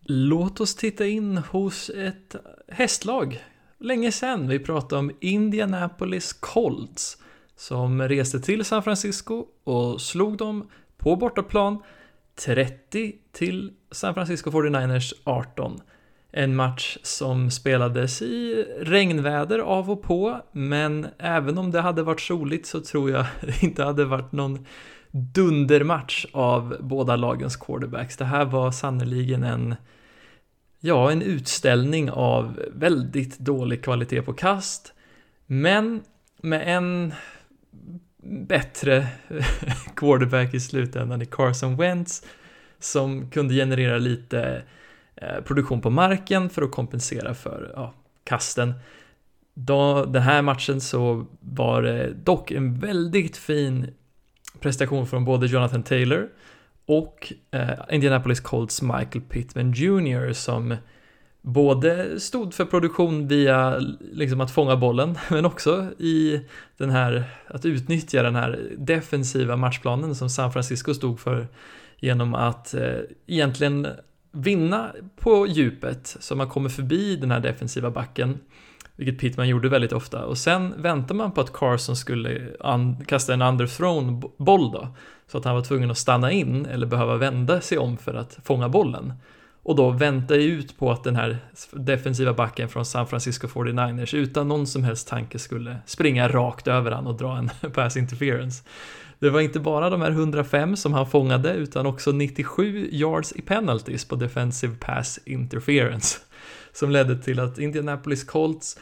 Låt 0.00 0.60
oss 0.60 0.74
titta 0.74 1.06
in 1.06 1.36
hos 1.36 1.90
ett 1.90 2.36
hästlag 2.68 3.44
länge 3.78 4.12
sedan. 4.12 4.48
Vi 4.48 4.58
pratade 4.58 4.98
om 4.98 5.10
Indianapolis 5.20 6.32
Colts 6.32 7.16
som 7.56 8.02
reste 8.02 8.40
till 8.40 8.64
San 8.64 8.82
Francisco 8.82 9.46
och 9.64 10.00
slog 10.00 10.36
dem 10.36 10.68
på 10.96 11.16
bortaplan 11.16 11.82
30 12.34 13.14
till 13.32 13.72
San 13.90 14.14
Francisco 14.14 14.50
49ers 14.50 15.12
18. 15.24 15.80
En 16.36 16.56
match 16.56 16.98
som 17.02 17.50
spelades 17.50 18.22
i 18.22 18.66
regnväder 18.80 19.58
av 19.58 19.90
och 19.90 20.02
på, 20.02 20.40
men 20.52 21.06
även 21.18 21.58
om 21.58 21.70
det 21.70 21.80
hade 21.80 22.02
varit 22.02 22.20
soligt 22.20 22.66
så 22.66 22.80
tror 22.80 23.10
jag 23.10 23.26
det 23.40 23.62
inte 23.62 23.84
hade 23.84 24.04
varit 24.04 24.32
någon 24.32 24.66
dundermatch 25.10 26.26
av 26.32 26.76
båda 26.80 27.16
lagens 27.16 27.56
quarterbacks. 27.56 28.16
Det 28.16 28.24
här 28.24 28.44
var 28.44 28.70
sannerligen 28.70 29.42
en 29.42 29.74
ja, 30.80 31.10
en 31.10 31.22
utställning 31.22 32.10
av 32.10 32.60
väldigt 32.72 33.38
dålig 33.38 33.84
kvalitet 33.84 34.22
på 34.22 34.32
kast, 34.32 34.92
men 35.46 36.02
med 36.42 36.76
en 36.76 37.14
bättre 38.46 39.06
quarterback 39.96 40.54
i 40.54 40.60
slutändan 40.60 41.22
i 41.22 41.26
Carson 41.26 41.76
Wentz 41.76 42.26
som 42.78 43.30
kunde 43.30 43.54
generera 43.54 43.98
lite 43.98 44.62
Eh, 45.16 45.40
produktion 45.40 45.80
på 45.80 45.90
marken 45.90 46.50
för 46.50 46.62
att 46.62 46.70
kompensera 46.70 47.34
för 47.34 47.72
ja, 47.76 47.94
kasten. 48.24 48.74
Då, 49.54 50.04
den 50.04 50.22
här 50.22 50.42
matchen 50.42 50.80
så 50.80 51.26
var 51.40 51.82
det 51.82 52.12
dock 52.24 52.50
en 52.50 52.78
väldigt 52.78 53.36
fin 53.36 53.94
prestation 54.60 55.06
från 55.06 55.24
både 55.24 55.46
Jonathan 55.46 55.82
Taylor 55.82 56.28
och 56.86 57.32
eh, 57.50 57.70
Indianapolis 57.90 58.40
Colts 58.40 58.82
Michael 58.82 59.20
Pittman 59.28 59.72
Jr. 59.72 60.32
som 60.32 60.76
både 61.42 62.20
stod 62.20 62.54
för 62.54 62.64
produktion 62.64 63.28
via 63.28 63.78
liksom 64.00 64.40
att 64.40 64.50
fånga 64.50 64.76
bollen, 64.76 65.18
men 65.30 65.44
också 65.44 65.90
i 65.98 66.40
den 66.76 66.90
här, 66.90 67.24
att 67.46 67.64
utnyttja 67.64 68.22
den 68.22 68.36
här 68.36 68.70
defensiva 68.78 69.56
matchplanen 69.56 70.14
som 70.14 70.30
San 70.30 70.52
Francisco 70.52 70.94
stod 70.94 71.20
för 71.20 71.46
genom 71.98 72.34
att 72.34 72.74
eh, 72.74 72.98
egentligen 73.26 73.86
vinna 74.34 74.92
på 75.16 75.46
djupet, 75.46 76.16
så 76.20 76.36
man 76.36 76.48
kommer 76.48 76.68
förbi 76.68 77.16
den 77.16 77.30
här 77.30 77.40
defensiva 77.40 77.90
backen, 77.90 78.38
vilket 78.96 79.18
Pittman 79.18 79.48
gjorde 79.48 79.68
väldigt 79.68 79.92
ofta, 79.92 80.24
och 80.24 80.38
sen 80.38 80.82
väntar 80.82 81.14
man 81.14 81.32
på 81.32 81.40
att 81.40 81.52
Carson 81.52 81.96
skulle 81.96 82.50
kasta 83.06 83.34
en 83.34 83.42
underthrown 83.42 84.20
boll 84.36 84.72
då, 84.72 84.88
så 85.26 85.38
att 85.38 85.44
han 85.44 85.54
var 85.54 85.62
tvungen 85.62 85.90
att 85.90 85.98
stanna 85.98 86.32
in 86.32 86.66
eller 86.66 86.86
behöva 86.86 87.16
vända 87.16 87.60
sig 87.60 87.78
om 87.78 87.96
för 87.96 88.14
att 88.14 88.38
fånga 88.44 88.68
bollen 88.68 89.12
och 89.64 89.76
då 89.76 89.90
vänta 89.90 90.34
ut 90.34 90.78
på 90.78 90.92
att 90.92 91.04
den 91.04 91.16
här 91.16 91.38
defensiva 91.72 92.32
backen 92.32 92.68
från 92.68 92.84
San 92.84 93.06
Francisco 93.06 93.46
49ers 93.46 94.16
utan 94.16 94.48
någon 94.48 94.66
som 94.66 94.84
helst 94.84 95.08
tanke 95.08 95.38
skulle 95.38 95.76
springa 95.86 96.28
rakt 96.28 96.68
över 96.68 96.90
han 96.90 97.06
och 97.06 97.16
dra 97.16 97.36
en 97.36 97.50
pass 97.72 97.96
interference. 97.96 98.64
Det 99.24 99.30
var 99.30 99.40
inte 99.40 99.60
bara 99.60 99.90
de 99.90 100.00
här 100.00 100.10
105 100.10 100.76
som 100.76 100.92
han 100.92 101.10
fångade 101.10 101.54
utan 101.54 101.86
också 101.86 102.12
97 102.12 102.88
yards 102.92 103.32
i 103.32 103.42
penalties 103.42 104.04
på 104.04 104.16
defensive 104.16 104.74
pass 104.76 105.18
interference 105.24 106.18
som 106.72 106.90
ledde 106.90 107.22
till 107.22 107.40
att 107.40 107.58
Indianapolis 107.58 108.24
Colts 108.24 108.78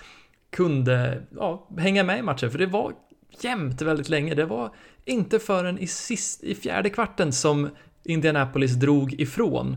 kunde 0.51 1.23
ja, 1.37 1.69
hänga 1.79 2.05
med 2.05 2.19
i 2.19 2.23
matchen 2.23 2.51
för 2.51 2.59
det 2.59 2.67
var 2.67 2.93
jämnt 3.41 3.83
väldigt 3.83 4.09
länge. 4.09 4.35
Det 4.35 4.45
var 4.45 4.75
inte 5.05 5.39
förrän 5.39 5.79
i, 5.79 5.87
sist, 5.87 6.45
i 6.45 6.55
fjärde 6.55 6.91
kvarten 6.91 7.33
som 7.33 7.71
Indianapolis 8.05 8.73
drog 8.73 9.13
ifrån. 9.13 9.77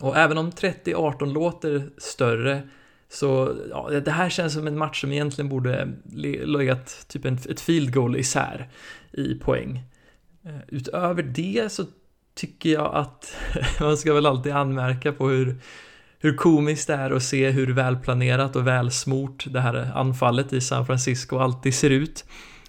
Och 0.00 0.16
även 0.16 0.38
om 0.38 0.50
30-18 0.50 1.32
låter 1.32 1.90
större 1.98 2.62
så 3.08 3.56
ja, 3.70 3.90
det 4.04 4.10
här 4.10 4.28
känns 4.28 4.52
som 4.52 4.66
en 4.66 4.78
match 4.78 5.00
som 5.00 5.12
egentligen 5.12 5.48
borde 5.48 5.88
legat 6.44 7.06
typ 7.08 7.24
en, 7.24 7.38
ett 7.48 7.60
field 7.60 7.94
goal 7.94 8.16
isär 8.16 8.68
i 9.12 9.34
poäng. 9.34 9.82
Eh, 10.44 10.60
utöver 10.68 11.22
det 11.22 11.72
så 11.72 11.84
tycker 12.34 12.70
jag 12.70 12.94
att 12.94 13.36
man 13.80 13.96
ska 13.96 14.14
väl 14.14 14.26
alltid 14.26 14.52
anmärka 14.52 15.12
på 15.12 15.28
hur, 15.28 15.56
hur 16.18 16.36
komiskt 16.36 16.86
det 16.86 16.94
är 16.94 17.10
att 17.10 17.22
se 17.22 17.50
hur 17.50 17.72
välplanerat 17.72 18.56
och 18.56 18.66
välsmort 18.66 19.44
det 19.48 19.60
här 19.60 19.90
anfallet 19.94 20.52
i 20.52 20.60
San 20.60 20.86
Francisco 20.86 21.38
alltid 21.38 21.74
ser 21.74 21.90
ut. 21.90 22.24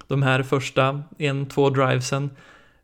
De 0.08 0.24
här 0.24 0.44
första 0.44 1.04
en, 1.18 1.46
två 1.46 1.70
drivesen 1.70 2.30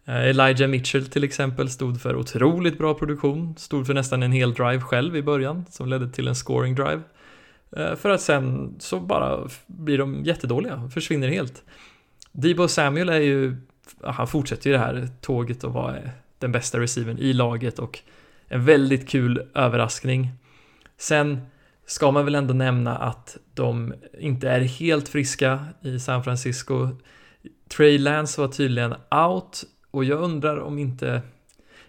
eh, 0.06 0.30
Elijah 0.30 0.70
Mitchell 0.70 1.06
till 1.06 1.24
exempel 1.24 1.70
stod 1.70 2.02
för 2.02 2.16
otroligt 2.16 2.78
bra 2.78 2.94
produktion, 2.94 3.56
stod 3.58 3.88
för 3.88 3.94
nästan 3.94 4.24
en 4.24 4.32
hel 4.32 4.54
drive 4.54 4.82
själv 4.82 5.16
i 5.16 5.24
början 5.24 5.66
som 5.70 5.90
ledde 5.90 6.10
till 6.10 6.28
en 6.28 6.36
scoring 6.36 6.76
drive. 6.76 7.02
Eh, 7.78 7.96
för 7.96 8.10
att 8.10 8.22
sen 8.22 8.76
så 8.80 9.00
bara 9.00 9.48
blir 9.68 9.98
de 9.98 10.24
jättedåliga, 10.24 10.90
försvinner 10.94 11.28
helt. 11.28 11.64
Debo 12.40 12.68
Samuel 12.68 13.10
är 13.10 13.20
ju, 13.20 13.56
han 14.04 14.28
fortsätter 14.28 14.70
ju 14.70 14.74
det 14.74 14.80
här 14.80 15.08
tåget 15.22 15.64
och 15.64 15.74
vara 15.74 15.96
den 16.40 16.52
bästa 16.52 16.80
receivern 16.80 17.18
i 17.18 17.34
laget 17.34 17.80
och 17.80 18.00
en 18.48 18.66
väldigt 18.66 19.10
kul 19.10 19.50
överraskning. 19.54 20.30
Sen 20.98 21.42
ska 21.86 22.12
man 22.12 22.26
väl 22.26 22.36
ändå 22.36 22.54
nämna 22.54 22.98
att 22.98 23.38
de 23.54 23.94
inte 24.20 24.50
är 24.50 24.62
helt 24.62 25.10
friska 25.10 25.66
i 25.82 26.00
San 26.00 26.24
Francisco. 26.24 26.90
Trey 27.78 27.98
Lance 27.98 28.42
var 28.42 28.48
tydligen 28.48 28.96
out 29.12 29.64
och 29.92 30.04
jag 30.04 30.20
undrar 30.20 30.58
om 30.58 30.80
inte 30.80 31.22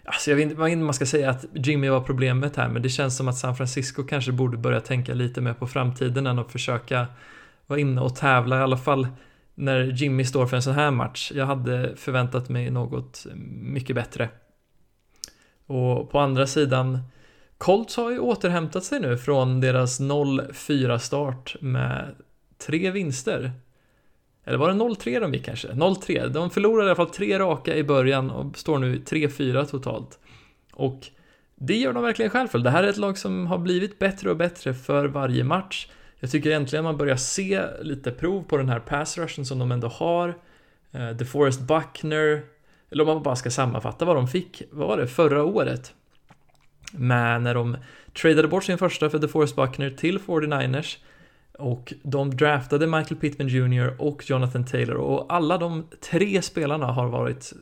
Alltså 0.03 0.31
jag 0.31 0.35
vet 0.35 0.51
inte 0.51 0.61
om 0.61 0.85
man 0.85 0.93
ska 0.93 1.05
säga 1.05 1.29
att 1.29 1.45
Jimmy 1.53 1.89
var 1.89 2.01
problemet 2.01 2.55
här, 2.55 2.69
men 2.69 2.81
det 2.81 2.89
känns 2.89 3.17
som 3.17 3.27
att 3.27 3.37
San 3.37 3.55
Francisco 3.55 4.03
kanske 4.03 4.31
borde 4.31 4.57
börja 4.57 4.81
tänka 4.81 5.13
lite 5.13 5.41
mer 5.41 5.53
på 5.53 5.67
framtiden 5.67 6.27
än 6.27 6.39
att 6.39 6.51
försöka 6.51 7.07
vara 7.67 7.79
inne 7.79 8.01
och 8.01 8.15
tävla, 8.15 8.59
i 8.59 8.61
alla 8.61 8.77
fall 8.77 9.07
när 9.59 9.83
Jimmy 9.83 10.25
står 10.25 10.45
för 10.45 10.55
en 10.55 10.61
sån 10.61 10.73
här 10.73 10.91
match. 10.91 11.31
Jag 11.35 11.45
hade 11.45 11.95
förväntat 11.95 12.49
mig 12.49 12.71
något 12.71 13.25
mycket 13.61 13.95
bättre. 13.95 14.29
Och 15.65 16.11
på 16.11 16.19
andra 16.19 16.47
sidan, 16.47 16.99
Colts 17.57 17.97
har 17.97 18.11
ju 18.11 18.19
återhämtat 18.19 18.83
sig 18.83 18.99
nu 18.99 19.17
från 19.17 19.61
deras 19.61 19.99
0-4 19.99 20.97
start 20.97 21.55
med 21.61 22.15
tre 22.57 22.91
vinster. 22.91 23.51
Eller 24.45 24.57
var 24.57 24.67
det 24.67 24.75
0-3 24.75 25.19
de 25.19 25.33
gick 25.33 25.45
kanske? 25.45 25.67
0-3. 25.67 26.27
De 26.27 26.49
förlorade 26.49 26.87
i 26.87 26.89
alla 26.89 26.95
fall 26.95 27.09
tre 27.09 27.39
raka 27.39 27.75
i 27.75 27.83
början 27.83 28.31
och 28.31 28.57
står 28.57 28.79
nu 28.79 28.95
3-4 28.95 29.65
totalt. 29.65 30.19
Och 30.73 31.07
det 31.55 31.77
gör 31.77 31.93
de 31.93 32.03
verkligen 32.03 32.31
själv 32.31 32.47
för. 32.47 32.59
Det 32.59 32.69
här 32.69 32.83
är 32.83 32.87
ett 32.87 32.97
lag 32.97 33.17
som 33.17 33.47
har 33.47 33.57
blivit 33.57 33.99
bättre 33.99 34.29
och 34.29 34.37
bättre 34.37 34.73
för 34.73 35.05
varje 35.05 35.43
match. 35.43 35.87
Jag 36.19 36.31
tycker 36.31 36.51
äntligen 36.51 36.83
man 36.83 36.97
börjar 36.97 37.15
se 37.15 37.63
lite 37.81 38.11
prov 38.11 38.43
på 38.43 38.57
den 38.57 38.69
här 38.69 38.79
pass 38.79 39.17
rushen 39.17 39.45
som 39.45 39.59
de 39.59 39.71
ändå 39.71 39.87
har. 39.87 40.29
Eh, 40.91 41.07
The 41.07 41.13
DeForest 41.13 41.61
Buckner, 41.61 42.41
eller 42.91 43.03
om 43.03 43.07
man 43.07 43.23
bara 43.23 43.35
ska 43.35 43.49
sammanfatta 43.49 44.05
vad 44.05 44.15
de 44.15 44.27
fick, 44.27 44.63
vad 44.71 44.87
var 44.87 44.97
det, 44.97 45.07
förra 45.07 45.43
året? 45.43 45.93
Men 46.91 47.43
när 47.43 47.53
de 47.53 47.77
tradade 48.21 48.47
bort 48.47 48.63
sin 48.63 48.77
första 48.77 49.09
för 49.09 49.19
DeForest 49.19 49.55
Buckner 49.55 49.89
till 49.89 50.19
49ers 50.19 50.97
och 51.53 51.93
de 52.03 52.37
draftade 52.37 52.87
Michael 52.87 53.15
Pittman 53.15 53.47
Jr 53.47 53.95
och 53.97 54.29
Jonathan 54.29 54.65
Taylor 54.65 54.95
och 54.95 55.33
alla 55.33 55.57
de 55.57 55.87
tre 56.11 56.41
spelarna 56.41 56.85
har 56.85 57.07
varit 57.07 57.53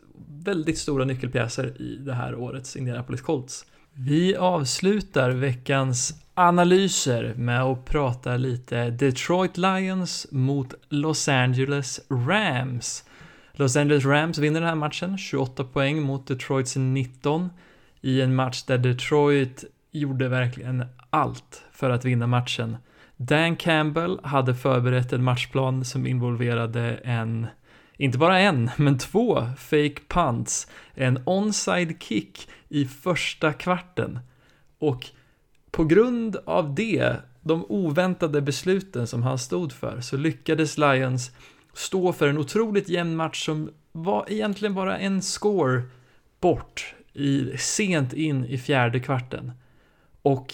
väldigt 0.44 0.78
stora 0.78 1.06
nyckelpjäser 1.06 1.82
i 1.82 1.96
det 1.96 2.14
här 2.14 2.36
årets 2.36 2.76
Indianapolis 2.76 3.22
Colts. 3.22 3.66
Vi 4.00 4.36
avslutar 4.36 5.32
veckans 5.32 6.14
analyser 6.34 7.34
med 7.38 7.62
att 7.62 7.86
prata 7.86 8.38
lite 8.38 8.90
Detroit 8.90 9.58
Lions 9.58 10.28
mot 10.32 10.74
Los 10.90 11.28
Angeles 11.28 12.00
Rams. 12.10 13.04
Los 13.54 13.76
Angeles 13.76 14.06
Rams 14.06 14.38
vinner 14.38 14.60
den 14.60 14.70
här 14.70 14.76
matchen, 14.76 15.18
28 15.18 15.64
poäng 15.64 16.02
mot 16.02 16.28
Detroits 16.28 16.76
19 16.76 17.50
i 18.02 18.22
en 18.22 18.36
match 18.36 18.64
där 18.64 18.78
Detroit 18.78 19.64
gjorde 19.92 20.28
verkligen 20.28 20.86
allt 21.10 21.64
för 21.72 21.90
att 21.90 22.06
vinna 22.06 22.28
matchen. 22.28 22.78
Dan 23.16 23.56
Campbell 23.56 24.20
hade 24.24 24.56
förberett 24.56 25.14
en 25.14 25.24
matchplan 25.24 25.86
som 25.86 26.08
involverade 26.08 27.00
en, 27.04 27.48
inte 27.98 28.18
bara 28.18 28.40
en, 28.40 28.70
men 28.78 28.98
två 28.98 29.48
fake 29.58 30.02
punts, 30.08 30.68
en 30.94 31.24
onside 31.26 31.96
kick 32.00 32.50
i 32.70 32.86
första 32.86 33.54
kvarten. 33.54 34.20
Och 34.80 35.06
på 35.72 35.84
grund 35.84 36.38
av 36.46 36.76
det, 36.76 37.16
de 37.42 37.66
oväntade 37.70 38.42
besluten 38.42 39.08
som 39.08 39.24
han 39.24 39.40
stod 39.40 39.72
för, 39.72 40.02
så 40.02 40.18
lyckades 40.18 40.78
Lions 40.78 41.32
stå 41.74 42.14
för 42.14 42.28
en 42.28 42.38
otroligt 42.38 42.90
jämn 42.90 43.16
match 43.16 43.46
som 43.46 43.70
var 43.92 44.26
egentligen 44.28 44.74
bara 44.74 44.98
en 44.98 45.22
score 45.22 45.82
bort 46.40 46.96
i, 47.14 47.58
sent 47.58 48.14
in 48.14 48.46
i 48.46 48.58
fjärde 48.58 49.00
kvarten. 49.00 49.52
Och 50.22 50.54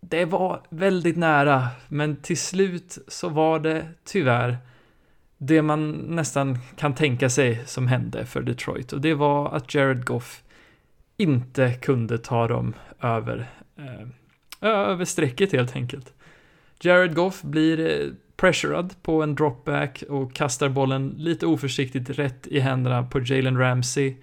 det 0.00 0.24
var 0.24 0.62
väldigt 0.68 1.16
nära, 1.16 1.68
men 1.88 2.16
till 2.16 2.38
slut 2.38 2.98
så 3.08 3.28
var 3.28 3.58
det 3.60 3.88
tyvärr 4.04 4.58
det 5.44 5.62
man 5.62 5.90
nästan 5.92 6.58
kan 6.76 6.94
tänka 6.94 7.30
sig 7.30 7.62
som 7.66 7.86
hände 7.86 8.26
för 8.26 8.42
Detroit 8.42 8.92
och 8.92 9.00
det 9.00 9.14
var 9.14 9.54
att 9.54 9.74
Jared 9.74 10.04
Goff 10.04 10.42
inte 11.16 11.72
kunde 11.72 12.18
ta 12.18 12.48
dem 12.48 12.74
över, 13.00 13.50
eh, 13.78 14.68
över 14.68 15.04
strecket 15.04 15.52
helt 15.52 15.76
enkelt. 15.76 16.14
Jared 16.80 17.14
Goff 17.14 17.42
blir 17.42 17.80
eh, 17.80 18.12
pressurad 18.36 18.94
på 19.02 19.22
en 19.22 19.34
dropback 19.34 20.02
och 20.08 20.34
kastar 20.34 20.68
bollen 20.68 21.14
lite 21.18 21.46
oförsiktigt 21.46 22.10
rätt 22.10 22.46
i 22.46 22.60
händerna 22.60 23.02
på 23.02 23.20
Jalen 23.20 23.58
Ramsey. 23.58 24.16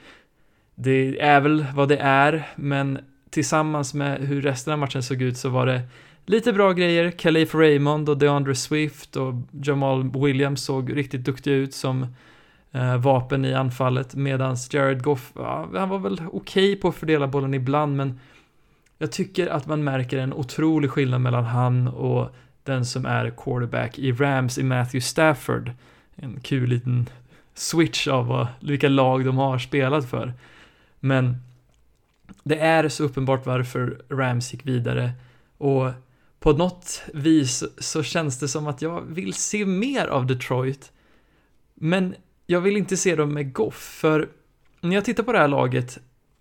Det 0.76 1.22
är 1.22 1.42
väl 1.42 1.66
vad 1.76 1.90
det 1.90 1.98
är, 1.98 2.48
men 2.56 3.00
tillsammans 3.30 3.94
med 3.94 4.20
hur 4.20 4.42
resten 4.42 4.74
av 4.74 4.80
matchen 4.80 5.04
såg 5.04 5.22
ut 5.22 5.38
så 5.38 5.50
var 5.50 5.66
det 5.66 5.82
lite 6.30 6.54
bra 6.54 6.74
grejer. 6.74 7.12
Khalif 7.12 7.56
Raymond 7.56 8.10
och 8.10 8.18
DeAndre 8.18 8.56
Swift 8.56 9.15
och 9.15 9.34
Jamal 9.52 10.12
Williams 10.12 10.63
såg 10.63 10.98
riktigt 10.98 11.24
duktiga 11.24 11.56
ut 11.56 11.74
som 11.74 12.06
eh, 12.72 12.98
vapen 12.98 13.46
i 13.46 13.54
anfallet 13.54 14.15
medan 14.15 14.56
Jared 14.72 15.04
Goff, 15.04 15.32
ja, 15.36 15.70
han 15.76 15.89
var 15.89 16.00
väl 16.00 16.13
okej 16.13 16.30
okay 16.32 16.76
på 16.76 16.88
att 16.88 16.96
fördela 16.96 17.28
bollen 17.28 17.54
ibland 17.54 17.96
men 17.96 18.20
jag 18.98 19.12
tycker 19.12 19.48
att 19.48 19.68
man 19.68 19.84
märker 19.84 20.18
en 20.18 20.34
otrolig 20.34 20.92
skillnad 20.92 21.22
mellan 21.22 21.46
han 21.46 21.88
och 21.88 22.36
den 22.63 22.86
som 22.86 23.06
är 23.06 23.34
quarterback 23.38 24.00
i 24.00 24.12
Rams 24.12 24.58
i 24.58 24.63
Matthew 24.63 25.02
Stafford. 25.02 25.72
En 26.15 26.39
kul 26.39 26.70
liten 26.70 27.10
switch 27.54 28.08
av 28.08 28.28
vad, 28.28 28.48
vilka 28.60 28.89
lag 28.89 29.26
de 29.26 29.38
har 29.38 29.58
spelat 29.58 30.10
för. 30.10 30.34
Men 31.00 31.38
det 32.44 32.60
är 32.60 32.89
så 32.89 33.04
uppenbart 33.04 33.46
varför 33.46 34.02
Rams 34.10 34.54
gick 34.54 34.65
vidare 34.65 35.12
och 35.58 35.92
på 36.39 36.54
något 36.54 37.02
vis 37.13 37.63
så 37.78 38.04
känns 38.04 38.39
det 38.39 38.47
som 38.47 38.67
att 38.67 38.82
jag 38.82 39.02
vill 39.02 39.34
se 39.34 39.65
mer 39.65 40.08
av 40.08 40.25
Detroit. 40.25 40.91
Men 41.75 42.15
jag 42.45 42.62
vill 42.62 42.78
inte 42.78 42.97
se 42.97 43.15
dem 43.15 43.34
med 43.34 43.54
Goff, 43.54 43.75
för 43.75 44.30
när 44.82 44.95
jag 44.95 45.06
tittar 45.06 45.23
på 45.23 45.32
det 45.32 45.39
här 45.39 45.47
laget 45.47 45.99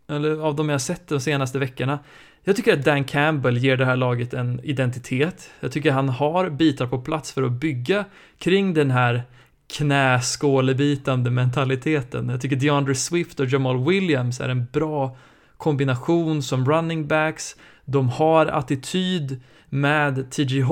eller 0.08 0.40
av 0.40 0.56
de 0.56 0.68
jag 0.68 0.80
sett 0.80 1.08
de 1.08 1.20
senaste 1.20 1.58
veckorna. 1.58 1.98
Jag 2.44 2.56
tycker 2.56 2.72
att 2.72 2.84
Dan 2.84 3.04
Campbell 3.04 3.58
ger 3.58 3.76
det 3.76 3.84
här 3.84 3.96
laget 3.96 4.34
en 4.34 4.61
identitet. 4.64 5.50
Jag 5.61 5.72
tycker 5.72 5.92
han 5.92 6.08
har 6.08 6.50
bitar 6.50 6.87
på 6.87 6.98
plats 6.98 7.32
för 7.32 7.42
att 7.42 7.52
bygga 7.52 8.04
kring 8.38 8.74
den 8.74 8.90
här 8.90 9.22
knäskålebitande 9.76 11.30
mentaliteten. 11.30 12.28
Jag 12.28 12.40
tycker 12.40 12.56
DeAndre 12.56 12.94
Swift 12.94 13.40
och 13.40 13.46
Jamal 13.46 13.84
Williams 13.84 14.40
är 14.40 14.48
en 14.48 14.66
bra 14.72 15.16
kombination 15.56 16.42
som 16.42 16.70
running 16.70 17.06
backs. 17.06 17.56
De 17.84 18.08
har 18.08 18.46
attityd 18.46 19.40
med 19.68 20.31
TJ 20.31 20.62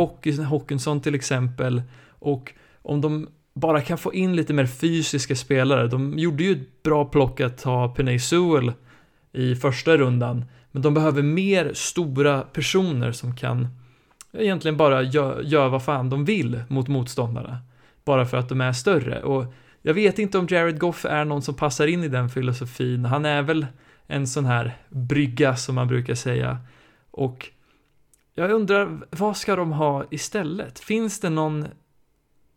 Hawkinson 0.49 1.01
till 1.01 1.15
exempel 1.15 1.83
och 2.09 2.53
om 2.83 3.01
de 3.01 3.29
bara 3.55 3.81
kan 3.81 3.99
få 3.99 4.15
in 4.15 4.37
lite 4.37 4.53
mer 4.53 4.67
fysiska 4.67 5.37
spelare. 5.37 5.87
De 5.87 6.19
gjorde 6.19 6.45
ju 6.45 6.53
ett 6.53 6.83
bra 6.83 7.05
plock 7.05 7.41
att 7.41 7.59
ta 7.59 7.89
Penay 7.89 8.19
Sewell 8.19 8.73
i 9.33 9.55
första 9.55 9.97
rundan, 9.97 10.45
men 10.71 10.83
de 10.83 10.95
behöver 10.95 11.23
mer 11.23 11.71
stora 11.75 12.41
personer 12.43 13.13
som 13.13 13.37
kan 13.37 13.69
egentligen 14.33 14.77
bara 14.77 15.03
göra 15.03 15.43
gör 15.43 15.69
vad 15.69 15.85
fan 15.85 16.11
de 16.11 16.25
vill 16.25 16.61
mot 16.69 16.89
motståndarna. 16.89 17.59
Bara 18.05 18.27
för 18.27 18.37
att 18.37 18.49
de 18.49 18.61
är 18.61 18.73
större. 18.73 19.23
Och 19.23 19.55
jag 19.83 19.95
vet 19.95 20.19
inte 20.19 20.39
om 20.39 20.47
Jared 20.51 20.79
Goff 20.79 21.05
är 21.05 21.25
någon 21.25 21.43
som 21.43 21.55
passar 21.55 21.87
in 21.87 22.05
i 22.05 22.09
den 22.09 22.29
filosofin. 22.29 23.05
Han 23.05 23.25
är 23.25 23.43
väl 23.43 23.67
en 24.07 24.27
sån 24.27 24.45
här 24.45 24.77
brygga 24.89 25.57
som 25.57 25.75
man 25.75 25.89
brukar 25.89 26.15
säga. 26.15 26.59
Och 27.11 27.51
jag 28.39 28.51
undrar, 28.51 29.07
vad 29.11 29.37
ska 29.37 29.57
de 29.57 29.73
ha 29.73 30.05
istället? 30.11 30.79
Finns 30.79 31.21
det 31.21 31.31
någon 31.31 31.67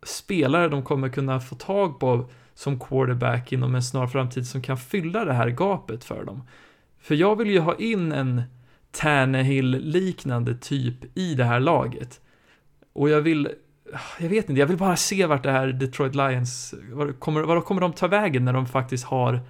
spelare 0.02 0.68
de 0.68 0.82
kommer 0.82 1.08
kunna 1.08 1.40
få 1.40 1.54
tag 1.54 2.00
på 2.00 2.30
som 2.54 2.80
quarterback 2.80 3.52
inom 3.52 3.74
en 3.74 3.82
snar 3.82 4.06
framtid 4.06 4.46
som 4.46 4.62
kan 4.62 4.78
fylla 4.78 5.24
det 5.24 5.32
här 5.32 5.50
gapet 5.50 6.04
för 6.04 6.24
dem? 6.24 6.42
För 7.00 7.14
jag 7.14 7.36
vill 7.36 7.50
ju 7.50 7.58
ha 7.58 7.74
in 7.74 8.12
en 8.12 8.42
Tannehill-liknande 8.90 10.54
typ 10.54 11.18
i 11.18 11.34
det 11.34 11.44
här 11.44 11.60
laget. 11.60 12.20
Och 12.92 13.08
jag 13.08 13.20
vill, 13.20 13.48
jag 14.18 14.28
vet 14.28 14.48
inte, 14.48 14.60
jag 14.60 14.66
vill 14.66 14.76
bara 14.76 14.96
se 14.96 15.26
vart 15.26 15.42
det 15.42 15.50
här 15.50 15.66
Detroit 15.66 16.14
Lions, 16.14 16.74
vad 16.92 17.20
kommer, 17.20 17.42
vad 17.42 17.64
kommer 17.64 17.80
de 17.80 17.92
ta 17.92 18.06
vägen 18.06 18.44
när 18.44 18.52
de 18.52 18.66
faktiskt 18.66 19.04
har 19.04 19.40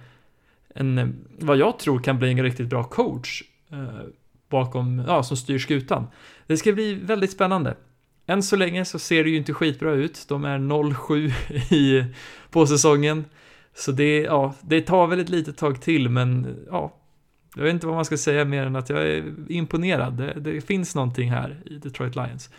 en, 0.75 1.25
vad 1.39 1.57
jag 1.57 1.79
tror 1.79 1.99
kan 1.99 2.19
bli 2.19 2.31
en 2.31 2.43
riktigt 2.43 2.67
bra 2.67 2.83
coach 2.83 3.43
eh, 3.71 4.07
bakom, 4.51 5.03
ja, 5.07 5.23
som 5.23 5.37
styr 5.37 5.59
skutan. 5.59 6.07
Det 6.47 6.57
ska 6.57 6.71
bli 6.71 6.93
väldigt 6.93 7.31
spännande. 7.31 7.75
Än 8.27 8.43
så 8.43 8.55
länge 8.55 8.85
så 8.85 8.99
ser 8.99 9.23
det 9.23 9.29
ju 9.29 9.37
inte 9.37 9.53
skitbra 9.53 9.91
ut. 9.91 10.25
De 10.27 10.45
är 10.45 10.57
0-7 10.57 11.31
i, 11.73 12.05
på 12.51 12.67
säsongen. 12.67 13.25
Så 13.73 13.91
det, 13.91 14.21
ja, 14.21 14.53
det 14.61 14.81
tar 14.81 15.07
väl 15.07 15.19
ett 15.19 15.29
litet 15.29 15.57
tag 15.57 15.81
till, 15.81 16.09
men 16.09 16.55
ja, 16.71 16.93
jag 17.55 17.63
vet 17.63 17.73
inte 17.73 17.87
vad 17.87 17.95
man 17.95 18.05
ska 18.05 18.17
säga 18.17 18.45
mer 18.45 18.65
än 18.65 18.75
att 18.75 18.89
jag 18.89 19.07
är 19.07 19.33
imponerad. 19.49 20.13
Det, 20.13 20.33
det, 20.33 20.61
finns 20.61 20.95
någonting 20.95 21.31
här 21.31 21.57
i 21.65 21.77
Detroit 21.77 22.15
Lions. 22.15 22.49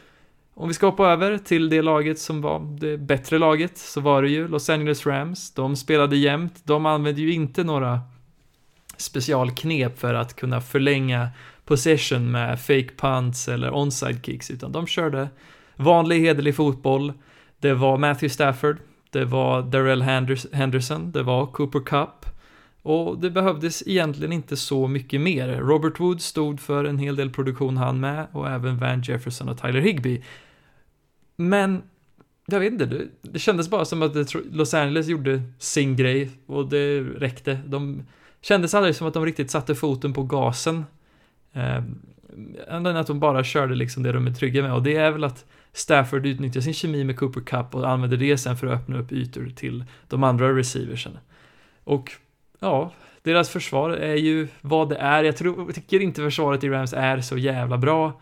Om 0.55 0.69
vi 0.69 0.75
ska 0.75 0.87
hoppa 0.87 1.09
över 1.09 1.39
till 1.39 1.69
det 1.69 1.83
laget 1.83 2.19
som 2.19 2.41
var 2.41 2.79
det 2.81 2.99
bättre 2.99 3.39
laget 3.39 3.79
så 3.79 4.01
var 4.01 4.23
det 4.23 4.29
ju 4.29 4.49
Los 4.49 4.71
Angeles 4.71 5.07
Rams. 5.07 5.55
De 5.55 5.77
spelade 5.77 6.17
jämnt. 6.17 6.63
De 6.65 6.87
använde 6.87 7.21
ju 7.21 7.33
inte 7.33 7.65
några 7.65 8.01
specialknep 8.97 9.99
för 9.99 10.15
att 10.15 10.37
kunna 10.37 10.61
förlänga 10.61 11.29
possession 11.65 12.31
med 12.31 12.61
fake 12.61 12.89
punts 12.97 13.49
eller 13.49 13.71
onside 13.71 14.25
kicks, 14.25 14.51
utan 14.51 14.73
de 14.73 14.87
körde 14.87 15.29
vanlig 15.77 16.21
hederlig 16.21 16.55
fotboll. 16.55 17.13
Det 17.61 17.75
var 17.75 17.99
Matthew 17.99 18.29
Stafford, 18.29 18.77
det 19.11 19.25
var 19.25 19.63
Darrell 19.63 20.03
Henderson, 20.53 21.13
det 21.13 21.23
var 21.23 21.47
Cooper 21.47 21.81
Cup, 21.81 22.27
och 22.83 23.19
det 23.19 23.31
behövdes 23.31 23.83
egentligen 23.87 24.33
inte 24.33 24.57
så 24.57 24.89
mycket 24.89 25.21
mer. 25.21 25.49
Robert 25.49 26.01
Wood 26.01 26.21
stod 26.21 26.61
för 26.61 26.85
en 26.85 26.99
hel 26.99 27.17
del 27.17 27.31
produktion 27.31 27.77
han 27.77 28.01
med 28.01 28.27
och 28.33 28.51
även 28.51 28.79
Van 28.79 29.03
Jefferson 29.03 29.49
och 29.49 29.61
Tyler 29.61 29.81
Higby. 29.81 30.23
Men 31.37 31.83
jag 32.47 32.61
vet 32.61 32.73
inte, 32.73 32.87
det, 32.87 33.09
det 33.23 33.39
kändes 33.39 33.71
bara 33.71 33.85
som 33.85 34.03
att 34.03 34.35
Los 34.51 34.75
Angeles 34.75 35.07
gjorde 35.07 35.43
sin 35.59 35.97
grej 35.97 36.31
och 36.47 36.69
det 36.69 37.01
räckte. 37.01 37.61
De 37.67 38.03
kändes 38.41 38.75
aldrig 38.75 38.97
som 38.97 39.07
att 39.07 39.15
de 39.15 39.27
riktigt 39.27 39.51
satte 39.51 39.75
foten 39.75 40.13
på 40.13 40.23
gasen. 40.23 40.85
Eh, 41.53 41.83
än 42.69 42.87
att 42.87 43.07
de 43.07 43.21
bara 43.21 43.45
körde 43.45 43.75
liksom 43.75 44.03
det 44.03 44.13
de 44.13 44.27
är 44.27 44.31
trygga 44.31 44.63
med 44.63 44.73
och 44.73 44.83
det 44.83 44.97
är 44.97 45.11
väl 45.11 45.25
att 45.25 45.45
Stafford 45.73 46.27
utnyttjar 46.27 46.61
sin 46.61 46.75
kemi 46.75 47.05
med 47.05 47.19
Cooper 47.19 47.41
Cup 47.41 47.75
och 47.75 47.91
använder 47.91 48.17
det 48.17 48.39
sen 48.39 48.57
för 48.57 48.67
att 48.67 48.81
öppna 48.81 48.99
upp 48.99 49.13
ytor 49.13 49.53
till 49.57 49.85
de 50.09 50.25
andra 50.25 50.57
receiversen. 50.57 51.19
Och 51.85 52.13
ja, 52.61 52.93
deras 53.23 53.51
försvar 53.51 53.91
är 53.91 54.17
ju 54.17 54.49
vad 54.61 54.89
det 54.89 54.97
är. 54.97 55.25
Jag, 55.25 55.37
tror, 55.37 55.67
jag 55.67 55.75
tycker 55.75 56.01
inte 56.01 56.23
försvaret 56.23 56.65
i 56.65 56.69
Rams 56.69 56.93
är 56.93 57.21
så 57.21 57.39
jävla 57.39 57.79
bra. 57.79 58.21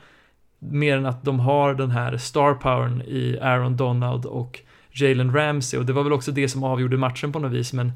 Mer 0.59 0.97
än 0.97 1.07
att 1.07 1.25
de 1.25 1.41
har 1.41 1.75
den 1.75 1.91
här 1.91 2.17
star 2.17 2.55
powern 2.55 3.03
i 3.03 3.39
Aaron 3.41 3.77
Donald 3.77 4.27
och 4.27 4.61
Jalen 4.91 5.35
Ramsey 5.35 5.81
och 5.81 5.87
det 5.87 5.93
var 5.93 6.03
väl 6.03 6.13
också 6.13 6.33
det 6.33 6.49
som 6.49 6.65
avgjorde 6.65 6.97
matchen 6.97 7.33
på 7.33 7.39
något 7.39 7.53
vis 7.53 7.73
men 7.73 7.93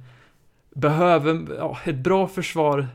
behöver, 0.74 1.46
ja, 1.58 1.78
ett 1.84 1.96
bra 1.96 2.28
försvar 2.28 2.88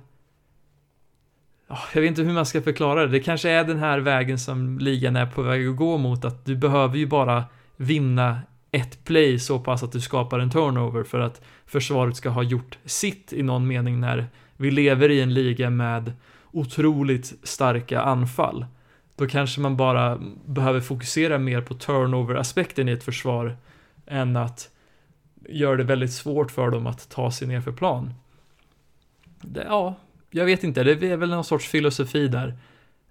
Ah, 1.72 1.84
jag 1.94 2.02
vet 2.02 2.08
inte 2.08 2.22
hur 2.22 2.34
man 2.34 2.46
ska 2.46 2.62
förklara 2.62 3.02
det. 3.02 3.08
Det 3.08 3.20
kanske 3.20 3.50
är 3.50 3.64
den 3.64 3.80
här 3.80 4.00
vägen 4.00 4.40
som 4.40 4.80
ligan 4.80 5.16
är 5.16 5.26
på 5.26 5.42
väg 5.42 5.68
att 5.68 5.76
gå 5.76 5.98
mot 5.98 6.26
att 6.26 6.46
du 6.46 6.56
behöver 6.56 6.98
ju 6.98 7.08
bara 7.08 7.44
vinna 7.78 8.40
ett 8.72 9.04
play 9.04 9.40
så 9.40 9.60
pass 9.60 9.84
att 9.84 9.92
du 9.92 10.02
skapar 10.02 10.40
en 10.40 10.52
turnover 10.52 11.04
för 11.04 11.20
att 11.20 11.42
försvaret 11.66 12.16
ska 12.16 12.30
ha 12.30 12.44
gjort 12.44 12.78
sitt 12.86 13.34
i 13.34 13.44
någon 13.44 13.68
mening 13.68 14.00
när 14.00 14.28
vi 14.58 14.72
lever 14.72 15.10
i 15.10 15.22
en 15.22 15.34
liga 15.34 15.70
med 15.70 16.14
otroligt 16.52 17.34
starka 17.44 18.02
anfall. 18.02 18.66
Då 19.16 19.28
kanske 19.28 19.62
man 19.62 19.78
bara 19.78 20.20
behöver 20.46 20.82
fokusera 20.82 21.38
mer 21.38 21.62
på 21.62 21.74
turnover-aspekten 21.74 22.90
i 22.90 22.92
ett 22.92 23.04
försvar 23.04 23.58
än 24.06 24.38
att 24.38 24.70
göra 25.50 25.76
det 25.76 25.84
väldigt 25.84 26.14
svårt 26.14 26.52
för 26.52 26.70
dem 26.70 26.88
att 26.88 27.10
ta 27.10 27.32
sig 27.32 27.48
ner 27.48 27.62
för 27.62 27.72
plan. 27.72 28.14
Det, 29.42 29.64
ja, 29.64 29.96
jag 30.32 30.46
vet 30.46 30.64
inte, 30.64 30.84
det 30.84 31.12
är 31.12 31.18
väl 31.18 31.30
någon 31.30 31.44
sorts 31.44 31.68
filosofi 31.68 32.28
där. 32.28 32.58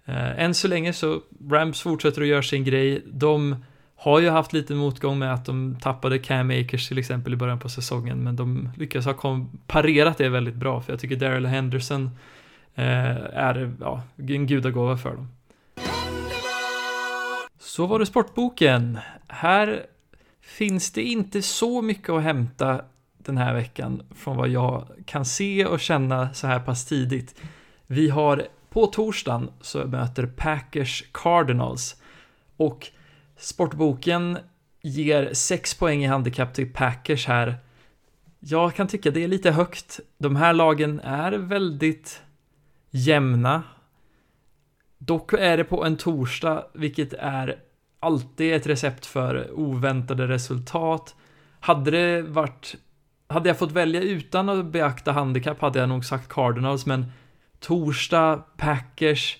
Eh, 0.05 0.39
än 0.39 0.53
så 0.53 0.67
länge 0.67 0.93
så, 0.93 1.21
Rams 1.49 1.81
fortsätter 1.81 2.21
att 2.21 2.27
göra 2.27 2.43
sin 2.43 2.63
grej. 2.63 3.03
De 3.07 3.55
har 3.95 4.19
ju 4.19 4.29
haft 4.29 4.53
lite 4.53 4.73
motgång 4.73 5.19
med 5.19 5.33
att 5.33 5.45
de 5.45 5.77
tappade 5.81 6.19
Cam 6.19 6.49
Akers 6.49 6.87
till 6.87 6.97
exempel 6.97 7.33
i 7.33 7.35
början 7.35 7.59
på 7.59 7.69
säsongen, 7.69 8.23
men 8.23 8.35
de 8.35 8.69
lyckas 8.77 9.05
ha 9.05 9.45
parerat 9.67 10.17
det 10.17 10.29
väldigt 10.29 10.55
bra, 10.55 10.81
för 10.81 10.93
jag 10.93 10.99
tycker 10.99 11.15
Daryl 11.15 11.45
Henderson 11.45 12.09
eh, 12.75 13.15
är 13.33 13.73
ja, 13.79 14.03
en 14.17 14.47
gudagåva 14.47 14.97
för 14.97 15.15
dem. 15.15 15.27
Så 17.59 17.85
var 17.85 17.99
det 17.99 18.05
sportboken. 18.05 18.99
Här 19.27 19.85
finns 20.41 20.91
det 20.91 21.03
inte 21.03 21.41
så 21.41 21.81
mycket 21.81 22.09
att 22.09 22.23
hämta 22.23 22.81
den 23.23 23.37
här 23.37 23.53
veckan 23.53 24.01
från 24.15 24.37
vad 24.37 24.49
jag 24.49 24.87
kan 25.05 25.25
se 25.25 25.65
och 25.65 25.79
känna 25.79 26.33
så 26.33 26.47
här 26.47 26.59
pass 26.59 26.85
tidigt. 26.85 27.41
Vi 27.87 28.09
har 28.09 28.47
på 28.69 28.85
torsdagen 28.85 29.49
så 29.61 29.87
möter 29.87 30.25
Packers 30.25 31.03
Cardinals 31.11 32.01
och 32.57 32.87
Sportboken 33.37 34.37
ger 34.81 35.33
6 35.33 35.73
poäng 35.73 36.03
i 36.03 36.07
handikapp 36.07 36.53
till 36.53 36.73
Packers 36.73 37.27
här. 37.27 37.57
Jag 38.39 38.75
kan 38.75 38.87
tycka 38.87 39.11
det 39.11 39.23
är 39.23 39.27
lite 39.27 39.51
högt. 39.51 39.99
De 40.17 40.35
här 40.35 40.53
lagen 40.53 40.99
är 40.99 41.31
väldigt 41.31 42.21
jämna. 42.89 43.63
Dock 44.97 45.33
är 45.33 45.57
det 45.57 45.63
på 45.63 45.85
en 45.85 45.97
torsdag, 45.97 46.65
vilket 46.73 47.13
är 47.13 47.59
alltid 47.99 48.53
ett 48.53 48.67
recept 48.67 49.05
för 49.05 49.51
oväntade 49.51 50.27
resultat. 50.27 51.15
Hade 51.59 51.91
det 51.91 52.21
varit... 52.21 52.75
Hade 53.33 53.49
jag 53.49 53.59
fått 53.59 53.71
välja 53.71 54.01
utan 54.01 54.49
att 54.49 54.65
beakta 54.65 55.11
handikapp 55.11 55.61
hade 55.61 55.79
jag 55.79 55.89
nog 55.89 56.05
sagt 56.05 56.29
Cardinals, 56.29 56.85
men 56.85 57.11
torsdag, 57.59 58.43
Packers 58.57 59.37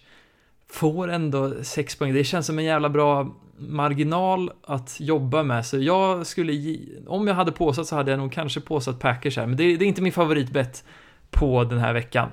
får 0.71 1.07
ändå 1.11 1.53
6 1.63 1.95
poäng. 1.95 2.13
Det 2.13 2.23
känns 2.23 2.45
som 2.45 2.59
en 2.59 2.65
jävla 2.65 2.89
bra 2.89 3.35
marginal 3.57 4.51
att 4.63 4.99
jobba 4.99 5.43
med. 5.43 5.65
Så 5.65 5.77
jag 5.79 6.27
skulle, 6.27 6.77
om 7.07 7.27
jag 7.27 7.35
hade 7.35 7.51
påsatt 7.51 7.87
så 7.87 7.95
hade 7.95 8.11
jag 8.11 8.17
nog 8.17 8.31
kanske 8.31 8.61
påsatt 8.61 8.99
Packers 8.99 9.37
här. 9.37 9.45
Men 9.45 9.57
det, 9.57 9.77
det 9.77 9.85
är 9.85 9.87
inte 9.87 10.01
min 10.01 10.13
favoritbett 10.13 10.83
på 11.31 11.63
den 11.63 11.79
här 11.79 11.93
veckan. 11.93 12.29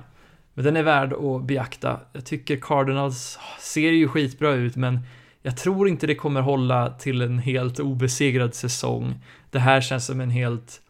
Men 0.53 0.65
den 0.65 0.77
är 0.77 0.83
värd 0.83 1.13
att 1.13 1.43
beakta. 1.43 1.99
Jag 2.13 2.25
tycker 2.25 2.57
Cardinals 2.57 3.39
ser 3.59 3.91
ju 3.91 4.07
skitbra 4.07 4.53
ut, 4.53 4.75
men 4.75 4.99
jag 5.41 5.57
tror 5.57 5.89
inte 5.89 6.07
det 6.07 6.15
kommer 6.15 6.41
hålla 6.41 6.89
till 6.89 7.21
en 7.21 7.39
helt 7.39 7.79
obesegrad 7.79 8.55
säsong. 8.55 9.19
Det 9.51 9.59
här 9.59 9.81
känns 9.81 10.05
som 10.05 10.21
en 10.21 10.29
helt 10.29 10.81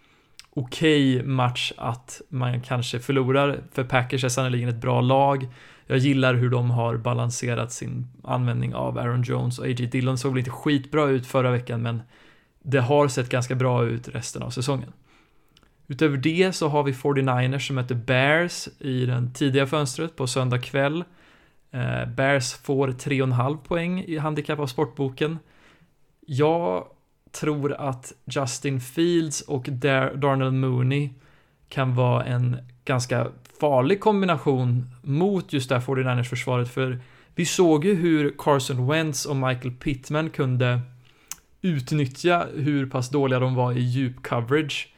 okej 0.57 1.15
okay 1.15 1.27
match 1.27 1.71
att 1.77 2.21
man 2.29 2.61
kanske 2.61 2.99
förlorar, 2.99 3.59
för 3.71 3.83
Packers 3.83 4.23
är 4.23 4.29
sannerligen 4.29 4.69
ett 4.69 4.81
bra 4.81 5.01
lag. 5.01 5.47
Jag 5.87 5.97
gillar 5.97 6.33
hur 6.33 6.49
de 6.49 6.71
har 6.71 6.97
balanserat 6.97 7.71
sin 7.71 8.07
användning 8.23 8.75
av 8.75 8.97
Aaron 8.97 9.23
Jones 9.23 9.59
och 9.59 9.65
A.J. 9.65 9.85
Dillon 9.85 10.17
såg 10.17 10.31
väl 10.31 10.39
inte 10.39 10.51
skitbra 10.51 11.05
ut 11.05 11.27
förra 11.27 11.51
veckan 11.51 11.81
men 11.81 12.01
det 12.63 12.79
har 12.79 13.07
sett 13.07 13.29
ganska 13.29 13.55
bra 13.55 13.85
ut 13.85 14.07
resten 14.07 14.43
av 14.43 14.49
säsongen. 14.49 14.93
Utöver 15.87 16.17
det 16.17 16.55
så 16.55 16.67
har 16.67 16.83
vi 16.83 16.91
49ers 16.91 17.59
som 17.59 17.75
möter 17.75 17.95
Bears 17.95 18.67
i 18.79 19.05
den 19.05 19.33
tidiga 19.33 19.67
fönstret 19.67 20.15
på 20.15 20.27
söndag 20.27 20.59
kväll. 20.59 21.03
Eh, 21.71 22.05
Bears 22.05 22.53
får 22.53 22.87
3,5 22.87 23.57
poäng 23.57 24.03
i 24.07 24.17
handikapp 24.17 24.59
av 24.59 24.67
sportboken. 24.67 25.39
Jag 26.25 26.87
tror 27.39 27.73
att 27.73 28.13
Justin 28.25 28.79
Fields 28.79 29.41
och 29.41 29.67
Dar 29.71 30.15
Darnell 30.15 30.51
Mooney 30.51 31.09
kan 31.69 31.95
vara 31.95 32.25
en 32.25 32.57
ganska 32.85 33.27
farlig 33.59 33.99
kombination 33.99 34.89
mot 35.01 35.53
just 35.53 35.69
det 35.69 35.75
här 35.75 35.81
49ers 35.81 36.23
försvaret 36.23 36.69
för 36.69 36.99
vi 37.35 37.45
såg 37.45 37.85
ju 37.85 37.95
hur 37.95 38.33
Carson 38.37 38.87
Wentz 38.87 39.25
och 39.25 39.35
Michael 39.35 39.71
Pittman 39.71 40.29
kunde 40.29 40.79
utnyttja 41.61 42.47
hur 42.55 42.85
pass 42.85 43.09
dåliga 43.09 43.39
de 43.39 43.55
var 43.55 43.73
i 43.73 43.79
djup 43.79 44.23
coverage. 44.23 44.93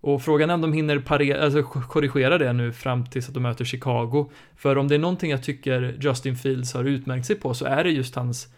Och 0.00 0.22
frågan 0.22 0.50
är 0.50 0.54
om 0.54 0.60
de 0.60 0.72
hinner 0.72 0.98
parera, 0.98 1.44
alltså 1.44 1.62
korrigera 1.62 2.38
det 2.38 2.52
nu 2.52 2.72
fram 2.72 3.06
tills 3.06 3.28
att 3.28 3.34
de 3.34 3.40
möter 3.40 3.64
Chicago. 3.64 4.30
För 4.56 4.78
om 4.78 4.88
det 4.88 4.94
är 4.94 4.98
någonting 4.98 5.30
jag 5.30 5.42
tycker 5.42 5.96
Justin 6.00 6.36
Fields 6.36 6.74
har 6.74 6.84
utmärkt 6.84 7.26
sig 7.26 7.36
på 7.36 7.54
så 7.54 7.64
är 7.64 7.84
det 7.84 7.90
just 7.90 8.14
hans 8.14 8.48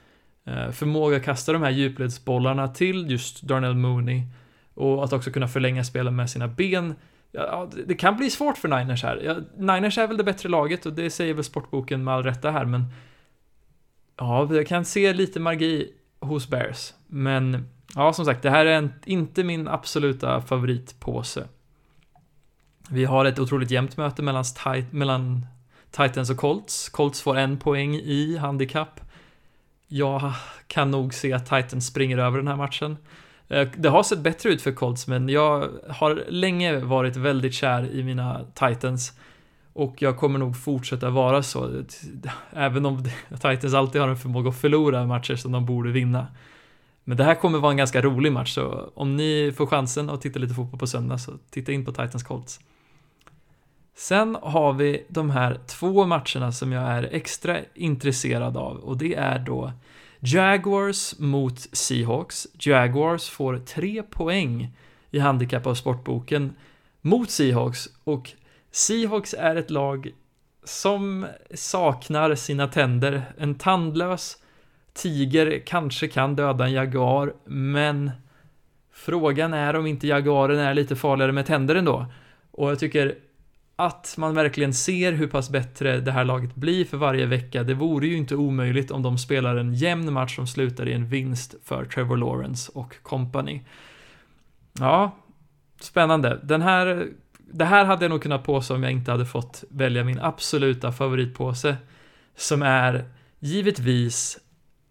Eh, 0.44 0.70
förmåga 0.70 1.16
att 1.16 1.24
kasta 1.24 1.52
de 1.52 1.62
här 1.62 1.70
djupledsbollarna 1.70 2.68
till 2.68 3.11
just 3.11 3.42
Darnell 3.42 3.74
Mooney. 3.74 4.22
Och 4.74 5.05
att 5.05 5.12
också 5.12 5.31
kunna 5.31 5.48
förlänga 5.48 5.85
spelen 5.85 6.16
med 6.16 6.31
sina 6.31 6.48
ben. 6.48 6.94
Ja, 7.33 7.70
det 7.87 7.94
kan 7.94 8.16
bli 8.16 8.31
svårt 8.31 8.59
för 8.59 8.68
Niners 8.68 9.02
här. 9.02 9.20
Ja, 9.24 9.37
Niners 9.57 9.98
är 9.98 10.07
väl 10.07 10.16
det 10.16 10.24
bättre 10.24 10.48
laget 10.48 10.87
och 10.87 10.92
det 10.92 11.11
säger 11.11 11.35
väl 11.35 11.44
sportboken 11.44 12.05
med 12.05 12.14
all 12.14 12.22
rätta 12.22 12.50
här, 12.50 12.64
men 12.64 12.87
ja, 14.16 14.55
jag 14.55 14.66
kan 14.66 14.85
se 14.85 15.12
lite 15.12 15.40
magi 15.40 15.92
hos 16.20 16.48
Bears. 16.48 16.94
Men 17.07 17.68
ja, 17.94 18.12
som 18.12 18.24
sagt, 18.24 18.42
det 18.42 18.50
här 18.50 18.66
är 18.66 18.76
en, 18.76 18.92
inte 19.05 19.44
min 19.44 19.68
absoluta 19.68 20.42
favoritpåse. 20.42 21.44
Vi 22.90 23.05
har 23.05 23.24
ett 23.24 23.38
otroligt 23.38 23.70
jämnt 23.70 23.96
möte 23.96 24.22
mellan, 24.22 24.44
mellan 24.90 25.46
Titans 25.90 26.31
och 26.31 26.37
Colts. 26.37 26.88
Colts 26.88 27.22
får 27.22 27.37
en 27.37 27.59
poäng 27.59 27.94
i 27.94 28.37
handikapp. 28.37 29.00
Jag 29.94 30.33
kan 30.66 30.90
nog 30.90 31.14
se 31.14 31.33
att 31.33 31.46
Titans 31.46 31.87
springer 31.87 32.18
över 32.18 32.38
den 32.38 32.48
här 32.48 32.57
matchen. 32.57 32.96
Eh, 33.48 33.68
det 33.76 33.88
har 33.88 34.02
sett 34.02 34.18
bättre 34.18 34.50
ut 34.50 34.62
för 34.62 34.72
Colts, 34.72 35.07
men 35.07 35.28
jag 35.28 35.68
har 35.88 36.24
länge 36.28 36.78
varit 36.78 37.16
väldigt 37.16 37.55
kär 37.55 37.90
i 37.90 38.02
mina 38.02 38.40
Titans. 38.55 39.12
Och 39.72 40.02
jag 40.02 40.16
kommer 40.16 40.38
nog 40.38 40.57
fortsätta 40.57 41.11
vara 41.11 41.42
så, 41.42 41.83
även 42.50 42.87
om 42.87 43.05
Titans 43.31 43.74
alltid 43.74 44.00
har 44.00 44.09
en 44.09 44.16
förmåga 44.16 44.48
att 44.48 44.61
förlora 44.61 45.07
matcher 45.07 45.37
som 45.37 45.52
de 45.52 45.66
borde 45.66 45.90
vinna. 45.90 46.26
Men 47.05 47.16
det 47.16 47.24
här 47.24 47.35
kommer 47.35 47.59
vara 47.59 47.70
en 47.70 47.76
ganska 47.76 48.02
rolig 48.02 48.33
match, 48.33 48.55
så 48.55 48.90
om 48.94 49.16
ni 49.16 49.52
får 49.57 49.66
chansen 49.66 50.11
att 50.11 50.20
titta 50.20 50.38
lite 50.38 50.55
fotboll 50.55 50.81
på 50.81 50.87
söndag 50.87 51.18
så 51.18 51.33
titta 51.50 51.72
in 51.72 51.85
på 51.85 51.92
Titans 51.92 52.22
Colts. 52.22 52.61
Sen 53.94 54.37
har 54.42 54.72
vi 54.72 55.05
de 55.09 55.31
här 55.31 55.59
två 55.66 56.07
matcherna 56.07 56.52
som 56.52 56.72
jag 56.72 56.83
är 56.83 57.09
extra 57.12 57.59
intresserad 57.74 58.57
av 58.57 58.76
och 58.76 58.96
det 58.96 59.14
är 59.14 59.38
då 59.38 59.72
Jaguars 60.20 61.18
mot 61.18 61.59
Seahawks. 61.72 62.46
Jaguars 62.59 63.28
får 63.28 63.59
tre 63.59 64.02
poäng 64.02 64.76
i 65.11 65.18
handikapp 65.18 65.66
av 65.66 65.74
sportboken 65.74 66.55
mot 67.00 67.31
Seahawks 67.31 67.88
och 68.05 68.31
Seahawks 68.70 69.35
är 69.38 69.57
ett 69.57 69.70
lag 69.70 70.11
som 70.64 71.26
saknar 71.55 72.35
sina 72.35 72.68
tänder. 72.68 73.22
En 73.38 73.55
tandlös 73.55 74.38
tiger 74.92 75.62
kanske 75.66 76.09
kan 76.09 76.37
döda 76.37 76.64
en 76.64 76.72
jaguar, 76.72 77.35
men 77.44 78.11
frågan 78.92 79.55
är 79.55 79.76
om 79.76 79.87
inte 79.87 80.07
jaguaren 80.07 80.59
är 80.59 80.74
lite 80.74 80.96
farligare 80.96 81.33
med 81.33 81.46
tänder 81.46 81.74
ändå. 81.74 82.07
Och 82.50 82.70
jag 82.70 82.78
tycker 82.78 83.14
att 83.87 84.14
man 84.18 84.35
verkligen 84.35 84.75
ser 84.75 85.12
hur 85.12 85.27
pass 85.27 85.51
bättre 85.51 86.01
det 86.01 86.12
här 86.12 86.25
laget 86.25 86.55
blir 86.55 86.85
för 86.85 86.97
varje 86.97 87.27
vecka. 87.27 87.62
Det 87.62 87.75
vore 87.75 88.07
ju 88.07 88.16
inte 88.16 88.37
omöjligt 88.37 88.90
om 88.90 89.03
de 89.03 89.18
spelar 89.18 89.57
en 89.57 89.75
jämn 89.75 90.12
match 90.12 90.37
som 90.37 90.47
slutar 90.47 90.88
i 90.88 90.92
en 90.92 91.09
vinst 91.09 91.55
för 91.64 91.85
Trevor 91.85 92.16
Lawrence 92.16 92.73
och 92.75 93.03
company. 93.03 93.61
Ja, 94.79 95.16
spännande. 95.81 96.40
Den 96.42 96.62
här, 96.62 97.09
det 97.53 97.64
här 97.64 97.85
hade 97.85 98.05
jag 98.05 98.11
nog 98.11 98.23
kunnat 98.23 98.45
påstå 98.45 98.75
om 98.75 98.83
jag 98.83 98.92
inte 98.92 99.11
hade 99.11 99.27
fått 99.27 99.64
välja 99.71 100.05
min 100.05 100.21
absoluta 100.21 100.92
favoritpåse, 100.92 101.77
som 102.37 102.62
är 102.62 103.05
givetvis 103.38 104.38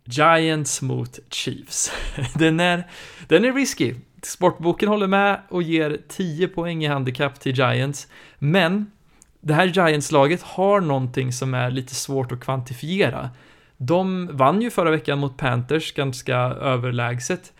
Giants 0.05 0.81
mot 0.81 1.19
Chiefs. 1.29 1.91
Den 2.35 2.59
är, 2.59 2.87
den 3.27 3.45
är 3.45 3.53
risky. 3.53 3.95
Sportboken 4.21 4.89
håller 4.89 5.07
med 5.07 5.41
och 5.49 5.63
ger 5.63 5.97
10 6.07 6.47
poäng 6.47 6.83
i 6.83 6.87
handikapp 6.87 7.39
till 7.39 7.57
Giants, 7.57 8.07
men 8.39 8.91
det 9.41 9.53
här 9.53 9.67
Giants-laget 9.67 10.41
har 10.41 10.81
någonting 10.81 11.33
som 11.33 11.53
är 11.53 11.71
lite 11.71 11.95
svårt 11.95 12.31
att 12.31 12.39
kvantifiera. 12.39 13.29
De 13.77 14.29
vann 14.31 14.61
ju 14.61 14.69
förra 14.69 14.91
veckan 14.91 15.19
mot 15.19 15.37
Panthers 15.37 15.93
ganska 15.93 16.35
överlägset. 16.37 17.53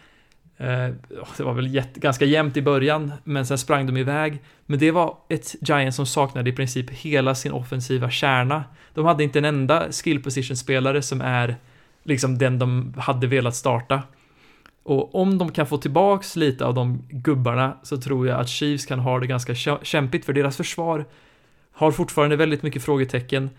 Eh, 0.58 0.90
det 1.38 1.44
var 1.44 1.54
väl 1.54 1.84
ganska 1.96 2.26
jämnt 2.26 2.58
i 2.58 2.62
början, 2.62 3.12
men 3.24 3.46
sen 3.46 3.58
sprang 3.58 3.86
de 3.86 3.98
iväg. 3.98 4.40
Men 4.66 4.80
det 4.80 4.92
var 4.92 5.18
ett 5.30 5.56
Giants 5.62 5.96
som 5.98 6.06
saknade 6.06 6.50
i 6.50 6.54
princip 6.54 6.90
hela 6.90 7.36
sin 7.36 7.52
offensiva 7.52 8.10
kärna. 8.10 8.64
De 8.94 9.06
hade 9.06 9.24
inte 9.24 9.40
en 9.40 9.46
enda 9.46 9.92
skill 9.92 10.24
position-spelare 10.24 11.02
som 11.02 11.22
är 11.22 11.56
liksom 12.04 12.38
den 12.38 12.60
de 12.60 12.94
hade 12.98 13.28
velat 13.28 13.56
starta. 13.56 14.02
Och 14.84 15.16
om 15.16 15.38
de 15.38 15.52
kan 15.52 15.68
få 15.68 15.78
tillbaks 15.78 16.36
lite 16.36 16.66
av 16.66 16.74
de 16.74 17.04
gubbarna 17.10 17.78
så 17.84 17.98
tror 17.98 18.28
jag 18.28 18.40
att 18.40 18.50
Chiefs 18.50 18.86
kan 18.86 19.00
ha 19.00 19.20
det 19.20 19.28
ganska 19.28 19.56
kämpigt 19.82 20.26
för 20.26 20.34
deras 20.34 20.58
försvar 20.58 21.06
har 21.72 21.92
fortfarande 21.92 22.36
väldigt 22.36 22.64
mycket 22.64 22.84
frågetecken. 22.84 23.50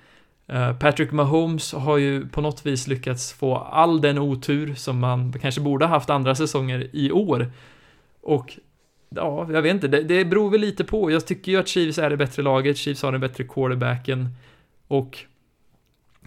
Eh, 0.47 0.77
Patrick 0.77 1.13
Mahomes 1.13 1.73
har 1.73 1.97
ju 1.97 2.29
på 2.29 2.41
något 2.41 2.67
vis 2.67 2.87
lyckats 2.87 3.33
få 3.33 3.57
all 3.57 4.01
den 4.01 4.19
otur 4.19 4.75
som 4.75 4.99
man 4.99 5.33
kanske 5.33 5.61
borde 5.61 5.85
ha 5.85 5.91
haft 5.91 6.11
andra 6.11 6.35
säsonger 6.35 6.91
i 6.93 7.13
år. 7.13 7.53
Och 8.21 8.59
ja, 9.09 9.49
jag 9.53 9.63
vet 9.63 9.75
inte, 9.75 9.89
det, 9.89 10.03
det 10.03 10.25
beror 10.25 10.51
väl 10.51 10.61
lite 10.61 10.85
på. 10.85 11.11
Jag 11.11 11.27
tycker 11.27 11.53
ju 11.53 11.59
att 11.59 11.69
Chiefs 11.69 11.99
är 11.99 12.11
det 12.11 12.17
bättre 12.17 12.43
laget, 12.43 12.77
Chiefs 12.77 13.03
har 13.03 13.13
den 13.13 13.21
bättre 13.21 13.45
quarterbacken 13.45 14.29
och 14.89 15.19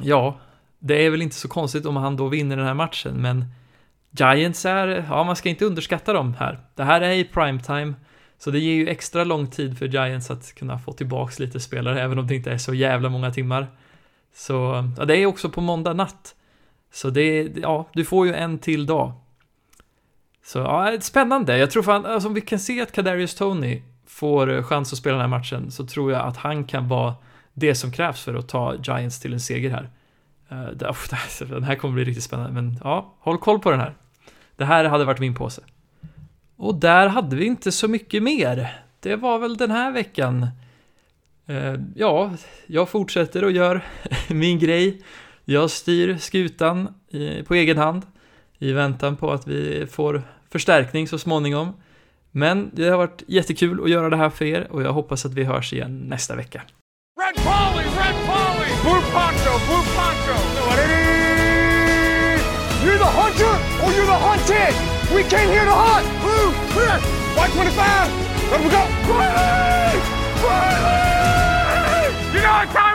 ja, 0.01 0.39
det 0.79 1.05
är 1.05 1.09
väl 1.09 1.21
inte 1.21 1.35
så 1.35 1.47
konstigt 1.47 1.85
om 1.85 1.95
han 1.95 2.17
då 2.17 2.27
vinner 2.27 2.57
den 2.57 2.65
här 2.65 2.73
matchen, 2.73 3.21
men 3.21 3.45
Giants 4.19 4.65
är, 4.65 5.05
ja 5.09 5.23
man 5.23 5.35
ska 5.35 5.49
inte 5.49 5.65
underskatta 5.65 6.13
dem 6.13 6.33
här. 6.39 6.59
Det 6.75 6.83
här 6.83 7.01
är 7.01 7.11
i 7.11 7.23
primetime, 7.23 7.93
så 8.37 8.51
det 8.51 8.59
ger 8.59 8.75
ju 8.75 8.87
extra 8.87 9.23
lång 9.23 9.47
tid 9.47 9.77
för 9.77 9.85
Giants 9.85 10.31
att 10.31 10.55
kunna 10.55 10.79
få 10.79 10.93
tillbaks 10.93 11.39
lite 11.39 11.59
spelare, 11.59 12.01
även 12.01 12.19
om 12.19 12.27
det 12.27 12.35
inte 12.35 12.51
är 12.51 12.57
så 12.57 12.73
jävla 12.73 13.09
många 13.09 13.31
timmar. 13.31 13.67
Så, 14.33 14.89
ja, 14.97 15.05
det 15.05 15.17
är 15.17 15.25
också 15.25 15.49
på 15.49 15.61
måndag 15.61 15.93
natt. 15.93 16.35
Så 16.91 17.09
det, 17.09 17.51
ja, 17.55 17.89
du 17.93 18.05
får 18.05 18.27
ju 18.27 18.33
en 18.33 18.59
till 18.59 18.85
dag. 18.85 19.13
Så, 20.43 20.59
ja, 20.59 20.97
spännande. 20.99 21.57
Jag 21.57 21.71
tror 21.71 21.83
fan, 21.83 22.05
alltså 22.05 22.27
om 22.27 22.33
vi 22.33 22.41
kan 22.41 22.59
se 22.59 22.81
att 22.81 22.91
Kadarius 22.91 23.35
Tony 23.35 23.81
får 24.07 24.53
eh, 24.53 24.63
chans 24.63 24.93
att 24.93 24.99
spela 24.99 25.17
den 25.17 25.21
här 25.21 25.37
matchen, 25.39 25.71
så 25.71 25.85
tror 25.85 26.11
jag 26.11 26.21
att 26.21 26.37
han 26.37 26.63
kan 26.63 26.87
vara 26.87 27.15
det 27.53 27.75
som 27.75 27.91
krävs 27.91 28.23
för 28.23 28.33
att 28.33 28.47
ta 28.47 28.75
Giants 28.83 29.19
till 29.19 29.33
en 29.33 29.39
seger 29.39 29.69
här. 29.69 29.89
Eh, 30.49 30.67
den 31.47 31.63
här 31.63 31.75
kommer 31.75 31.93
bli 31.93 32.03
riktigt 32.03 32.23
spännande, 32.23 32.51
men 32.51 32.79
ja, 32.83 33.13
håll 33.19 33.37
koll 33.37 33.59
på 33.59 33.71
den 33.71 33.79
här. 33.79 33.95
Det 34.55 34.65
här 34.65 34.85
hade 34.85 35.05
varit 35.05 35.19
min 35.19 35.35
påse. 35.35 35.61
Och 36.57 36.75
där 36.75 37.07
hade 37.07 37.35
vi 37.35 37.45
inte 37.45 37.71
så 37.71 37.87
mycket 37.87 38.23
mer. 38.23 38.81
Det 38.99 39.15
var 39.15 39.39
väl 39.39 39.57
den 39.57 39.71
här 39.71 39.91
veckan. 39.91 40.47
Eh, 41.45 41.75
ja, 41.95 42.31
jag 42.67 42.89
fortsätter 42.89 43.43
och 43.43 43.51
gör 43.51 43.81
min 44.29 44.59
grej. 44.59 45.01
Jag 45.45 45.71
styr 45.71 46.17
skutan 46.17 46.93
i, 47.09 47.43
på 47.43 47.55
egen 47.55 47.77
hand 47.77 48.01
i 48.59 48.71
väntan 48.71 49.15
på 49.15 49.31
att 49.31 49.47
vi 49.47 49.87
får 49.87 50.23
förstärkning 50.51 51.07
så 51.07 51.17
småningom. 51.17 51.73
Men 52.31 52.71
det 52.73 52.89
har 52.89 52.97
varit 52.97 53.23
jättekul 53.27 53.83
att 53.83 53.89
göra 53.89 54.09
det 54.09 54.17
här 54.17 54.29
för 54.29 54.45
er 54.45 54.67
och 54.71 54.81
jag 54.83 54.93
hoppas 54.93 55.25
att 55.25 55.33
vi 55.33 55.43
hörs 55.43 55.73
igen 55.73 55.99
nästa 55.99 56.35
vecka. 56.35 56.61
Red 57.21 57.35
Polly, 57.45 57.85
Red 57.85 58.15
Polly, 58.27 58.71
Blue 58.83 59.01
Poncho, 59.13 59.53
Blue 59.67 59.85
Poncho. 59.94 59.94
You're 62.85 62.99
the 62.99 63.05
hunter 63.05 63.53
or 63.81 63.91
you're 63.97 64.05
the 64.05 64.13
hunted. 64.13 64.69
We 65.09 65.23
came 65.25 65.49
here 65.49 65.65
to 65.65 65.73
hunt. 65.73 66.05
Blue, 66.21 66.53
clear. 66.69 67.01
White 67.33 67.49
25. 67.49 67.73
Let 68.51 68.61
we 68.61 68.69
go. 68.69 68.85
Quietly! 69.09 70.05
Quietly! 70.37 72.13
You 72.29 72.45
know 72.45 72.53
what 72.61 72.69
time 72.69 72.94